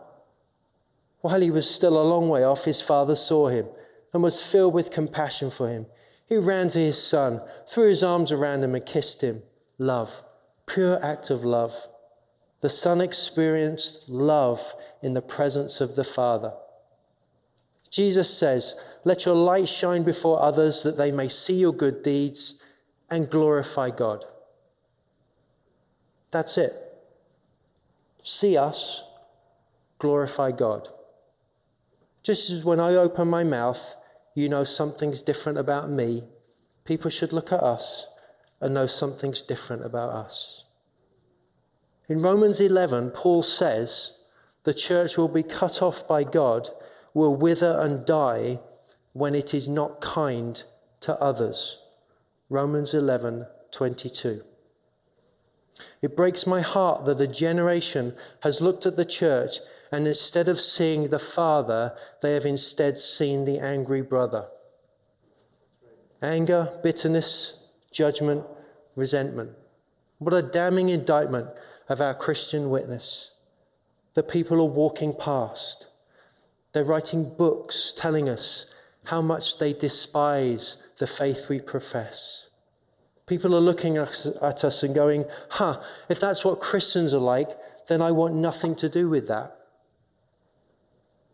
While 1.21 1.41
he 1.41 1.51
was 1.51 1.71
still 1.71 2.01
a 2.01 2.03
long 2.03 2.29
way 2.29 2.43
off, 2.43 2.65
his 2.65 2.83
Father 2.83 3.15
saw 3.15 3.49
him 3.49 3.67
and 4.13 4.23
was 4.23 4.43
filled 4.43 4.75
with 4.75 4.91
compassion 4.91 5.51
for 5.51 5.69
him. 5.69 5.87
He 6.27 6.37
ran 6.37 6.69
to 6.71 6.79
his 6.79 7.01
son, 7.01 7.41
threw 7.69 7.89
his 7.89 8.03
arms 8.03 8.33
around 8.33 8.65
him, 8.65 8.75
and 8.75 8.85
kissed 8.85 9.23
him. 9.23 9.43
Love, 9.79 10.23
pure 10.67 11.05
act 11.05 11.31
of 11.31 11.45
love. 11.45 11.89
The 12.61 12.69
Son 12.69 13.01
experienced 13.01 14.09
love 14.09 14.75
in 15.03 15.15
the 15.15 15.23
presence 15.23 15.81
of 15.81 15.97
the 15.97 16.05
Father. 16.05 16.53
Jesus 17.91 18.33
says, 18.37 18.77
Let 19.05 19.27
your 19.27 19.35
light 19.35 19.69
shine 19.69 20.03
before 20.03 20.41
others 20.41 20.83
that 20.85 20.97
they 20.97 21.11
may 21.11 21.29
see 21.29 21.55
your 21.55 21.73
good 21.73 22.03
deeds 22.03 22.63
and 23.11 23.31
glorify 23.31 23.91
God. 23.91 24.25
That's 26.31 26.57
it. 26.57 26.73
See 28.23 28.57
us, 28.57 29.05
glorify 29.99 30.53
God. 30.53 30.89
Just 32.23 32.51
as 32.51 32.65
when 32.65 32.79
I 32.79 32.95
open 32.95 33.29
my 33.29 33.45
mouth, 33.45 33.97
you 34.35 34.49
know 34.49 34.65
something's 34.65 35.23
different 35.23 35.59
about 35.59 35.91
me, 35.91 36.25
people 36.85 37.11
should 37.11 37.33
look 37.33 37.51
at 37.51 37.63
us 37.63 38.07
and 38.61 38.75
know 38.75 38.87
something's 38.87 39.43
different 39.43 39.85
about 39.85 40.11
us. 40.11 40.65
In 42.09 42.23
Romans 42.23 42.61
11, 42.61 43.11
Paul 43.11 43.43
says 43.43 44.19
the 44.65 44.75
church 44.75 45.17
will 45.17 45.29
be 45.29 45.43
cut 45.43 45.81
off 45.81 46.07
by 46.07 46.25
God, 46.25 46.69
will 47.15 47.35
wither 47.35 47.79
and 47.81 48.05
die 48.05 48.61
when 49.13 49.35
it 49.35 49.53
is 49.53 49.69
not 49.69 50.01
kind 50.01 50.63
to 51.01 51.21
others. 51.21 51.79
Romans 52.49 52.95
11, 52.95 53.47
22. 53.71 54.43
It 56.03 56.17
breaks 56.17 56.47
my 56.47 56.61
heart 56.61 57.05
that 57.07 57.21
a 57.21 57.27
generation 57.27 58.15
has 58.43 58.61
looked 58.61 58.87
at 58.87 58.97
the 58.97 59.05
church 59.05 59.59
and 59.93 60.07
instead 60.07 60.49
of 60.49 60.61
seeing 60.61 61.09
the 61.09 61.19
father, 61.19 61.97
they 62.23 62.35
have 62.35 62.47
instead 62.47 62.99
seen 62.99 63.45
the 63.45 63.59
angry 63.59 64.03
brother. 64.03 64.47
Anger, 66.23 66.79
bitterness, 66.83 67.65
judgment, 67.91 68.45
resentment. 68.95 69.51
What 70.19 70.35
a 70.35 70.43
damning 70.43 70.91
indictment 70.91 71.49
of 71.89 72.01
our 72.01 72.15
Christian 72.15 72.71
witness. 72.71 73.33
The 74.15 74.23
people 74.23 74.61
are 74.61 74.65
walking 74.65 75.15
past. 75.15 75.87
They're 76.73 76.85
writing 76.85 77.35
books 77.37 77.93
telling 77.97 78.29
us 78.29 78.73
how 79.05 79.23
much 79.23 79.59
they 79.59 79.73
despise 79.73 80.87
the 80.99 81.07
faith 81.07 81.49
we 81.49 81.61
profess. 81.61 82.49
People 83.27 83.55
are 83.55 83.61
looking 83.61 83.97
at 83.97 84.65
us 84.65 84.83
and 84.83 84.95
going, 84.95 85.25
huh, 85.51 85.81
if 86.09 86.21
that's 86.21 86.45
what 86.45 86.61
Christians 86.61 87.15
are 87.15 87.19
like, 87.19 87.51
then 87.89 88.03
I 88.03 88.13
want 88.13 88.35
nothing 88.35 88.75
to 88.77 88.89
do 88.89 89.09
with 89.09 89.27
that. 89.29 89.57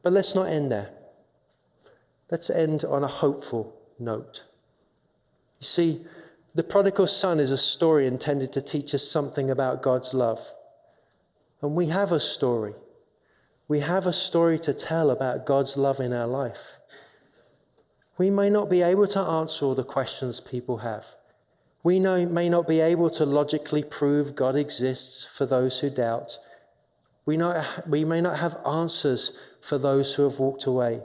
But 0.02 0.12
let's 0.12 0.34
not 0.34 0.48
end 0.48 0.70
there. 0.70 0.90
Let's 2.30 2.50
end 2.50 2.84
on 2.84 3.02
a 3.02 3.08
hopeful 3.08 3.74
note. 3.98 4.44
You 5.60 5.66
see, 5.66 6.06
the 6.54 6.62
prodigal 6.62 7.06
son 7.06 7.40
is 7.40 7.50
a 7.50 7.58
story 7.58 8.06
intended 8.06 8.52
to 8.54 8.62
teach 8.62 8.94
us 8.94 9.02
something 9.02 9.50
about 9.50 9.82
God's 9.82 10.14
love. 10.14 10.40
And 11.60 11.74
we 11.74 11.88
have 11.88 12.12
a 12.12 12.20
story. 12.20 12.74
We 13.68 13.80
have 13.80 14.06
a 14.06 14.12
story 14.12 14.60
to 14.60 14.72
tell 14.72 15.10
about 15.10 15.44
God's 15.44 15.76
love 15.76 15.98
in 15.98 16.12
our 16.12 16.28
life. 16.28 16.76
We 18.16 18.30
may 18.30 18.48
not 18.48 18.70
be 18.70 18.82
able 18.82 19.08
to 19.08 19.20
answer 19.20 19.66
all 19.66 19.74
the 19.74 19.82
questions 19.82 20.40
people 20.40 20.78
have. 20.78 21.04
We 21.82 21.98
know, 21.98 22.26
may 22.26 22.48
not 22.48 22.68
be 22.68 22.80
able 22.80 23.10
to 23.10 23.26
logically 23.26 23.82
prove 23.82 24.36
God 24.36 24.54
exists 24.54 25.26
for 25.36 25.46
those 25.46 25.80
who 25.80 25.90
doubt. 25.90 26.38
We, 27.24 27.36
not, 27.36 27.88
we 27.88 28.04
may 28.04 28.20
not 28.20 28.38
have 28.38 28.56
answers 28.64 29.38
for 29.60 29.78
those 29.78 30.14
who 30.14 30.22
have 30.22 30.38
walked 30.38 30.64
away. 30.66 31.00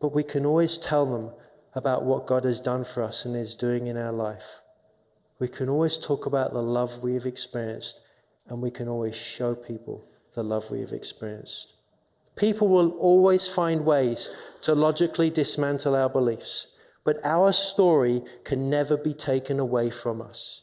But 0.00 0.14
we 0.14 0.22
can 0.22 0.44
always 0.44 0.76
tell 0.76 1.06
them 1.06 1.30
about 1.74 2.04
what 2.04 2.26
God 2.26 2.44
has 2.44 2.60
done 2.60 2.84
for 2.84 3.02
us 3.02 3.24
and 3.24 3.34
is 3.34 3.56
doing 3.56 3.86
in 3.86 3.96
our 3.96 4.12
life. 4.12 4.60
We 5.38 5.48
can 5.48 5.70
always 5.70 5.96
talk 5.96 6.26
about 6.26 6.52
the 6.52 6.62
love 6.62 7.02
we 7.02 7.14
have 7.14 7.26
experienced, 7.26 8.04
and 8.48 8.60
we 8.60 8.70
can 8.70 8.86
always 8.86 9.16
show 9.16 9.54
people 9.54 10.04
the 10.34 10.42
love 10.42 10.70
we 10.70 10.80
have 10.80 10.92
experienced. 10.92 11.74
People 12.36 12.68
will 12.68 12.90
always 12.98 13.46
find 13.46 13.84
ways 13.84 14.30
to 14.62 14.74
logically 14.74 15.30
dismantle 15.30 15.94
our 15.94 16.08
beliefs, 16.08 16.68
but 17.04 17.18
our 17.24 17.52
story 17.52 18.22
can 18.44 18.68
never 18.68 18.96
be 18.96 19.14
taken 19.14 19.60
away 19.60 19.90
from 19.90 20.20
us. 20.20 20.62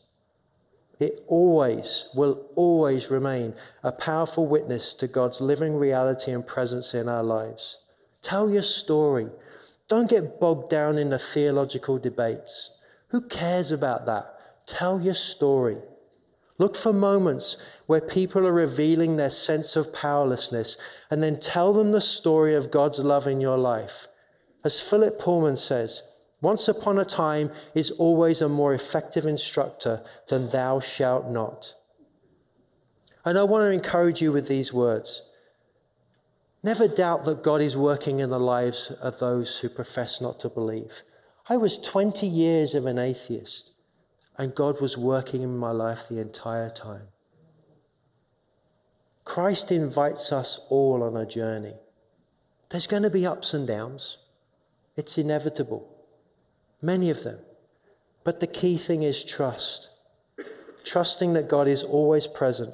It 0.99 1.23
always 1.27 2.09
will 2.13 2.45
always 2.55 3.09
remain 3.09 3.55
a 3.83 3.91
powerful 3.91 4.45
witness 4.45 4.93
to 4.95 5.07
God's 5.07 5.41
living 5.41 5.75
reality 5.75 6.31
and 6.31 6.45
presence 6.45 6.93
in 6.93 7.09
our 7.09 7.23
lives. 7.23 7.79
Tell 8.21 8.51
your 8.51 8.63
story. 8.63 9.27
Don't 9.87 10.09
get 10.09 10.39
bogged 10.39 10.69
down 10.69 10.97
in 10.97 11.09
the 11.09 11.17
theological 11.17 11.97
debates. 11.97 12.77
Who 13.07 13.21
cares 13.21 13.71
about 13.71 14.05
that? 14.05 14.35
Tell 14.67 15.01
your 15.01 15.15
story. 15.15 15.77
Look 16.59 16.77
for 16.77 16.93
moments 16.93 17.57
where 17.91 17.99
people 17.99 18.47
are 18.47 18.53
revealing 18.53 19.17
their 19.17 19.29
sense 19.29 19.75
of 19.75 19.91
powerlessness 19.91 20.77
and 21.09 21.21
then 21.21 21.37
tell 21.37 21.73
them 21.73 21.91
the 21.91 21.99
story 21.99 22.55
of 22.55 22.71
God's 22.71 22.99
love 22.99 23.27
in 23.27 23.41
your 23.41 23.57
life. 23.57 24.07
As 24.63 24.79
Philip 24.79 25.19
Pullman 25.19 25.57
says, 25.57 26.01
once 26.39 26.69
upon 26.69 26.97
a 26.97 27.03
time 27.03 27.51
is 27.75 27.91
always 27.91 28.41
a 28.41 28.47
more 28.47 28.73
effective 28.73 29.25
instructor 29.25 30.05
than 30.29 30.51
thou 30.51 30.79
shalt 30.79 31.29
not. 31.29 31.73
And 33.25 33.37
I 33.37 33.43
want 33.43 33.63
to 33.63 33.73
encourage 33.73 34.21
you 34.21 34.31
with 34.31 34.47
these 34.47 34.71
words. 34.71 35.27
Never 36.63 36.87
doubt 36.87 37.25
that 37.25 37.43
God 37.43 37.59
is 37.59 37.75
working 37.75 38.19
in 38.19 38.29
the 38.29 38.39
lives 38.39 38.91
of 39.01 39.19
those 39.19 39.57
who 39.57 39.67
profess 39.67 40.21
not 40.21 40.39
to 40.39 40.47
believe. 40.47 41.01
I 41.49 41.57
was 41.57 41.77
20 41.77 42.25
years 42.25 42.73
of 42.73 42.85
an 42.85 42.97
atheist, 42.97 43.73
and 44.37 44.55
God 44.55 44.79
was 44.79 44.97
working 44.97 45.41
in 45.41 45.57
my 45.57 45.71
life 45.71 46.07
the 46.07 46.21
entire 46.21 46.69
time. 46.69 47.09
Christ 49.23 49.71
invites 49.71 50.31
us 50.31 50.59
all 50.69 51.03
on 51.03 51.15
a 51.15 51.25
journey. 51.25 51.75
There's 52.69 52.87
going 52.87 53.03
to 53.03 53.09
be 53.09 53.25
ups 53.25 53.53
and 53.53 53.67
downs, 53.67 54.17
it's 54.95 55.17
inevitable, 55.17 55.87
many 56.81 57.09
of 57.09 57.23
them. 57.23 57.39
But 58.23 58.39
the 58.39 58.47
key 58.47 58.77
thing 58.77 59.03
is 59.03 59.23
trust. 59.23 59.89
Trusting 60.83 61.33
that 61.33 61.49
God 61.49 61.67
is 61.67 61.83
always 61.83 62.27
present, 62.27 62.73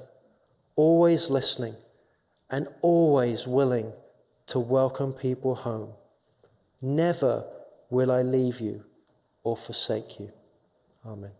always 0.76 1.30
listening 1.30 1.76
and 2.50 2.68
always 2.82 3.48
willing 3.48 3.92
to 4.48 4.60
welcome 4.60 5.14
people 5.14 5.56
home. 5.56 5.92
Never 6.82 7.46
will 7.90 8.12
I 8.12 8.22
leave 8.22 8.60
you 8.60 8.84
or 9.44 9.58
forsake 9.58 10.20
you. 10.20 10.32
Amen. 11.06 11.32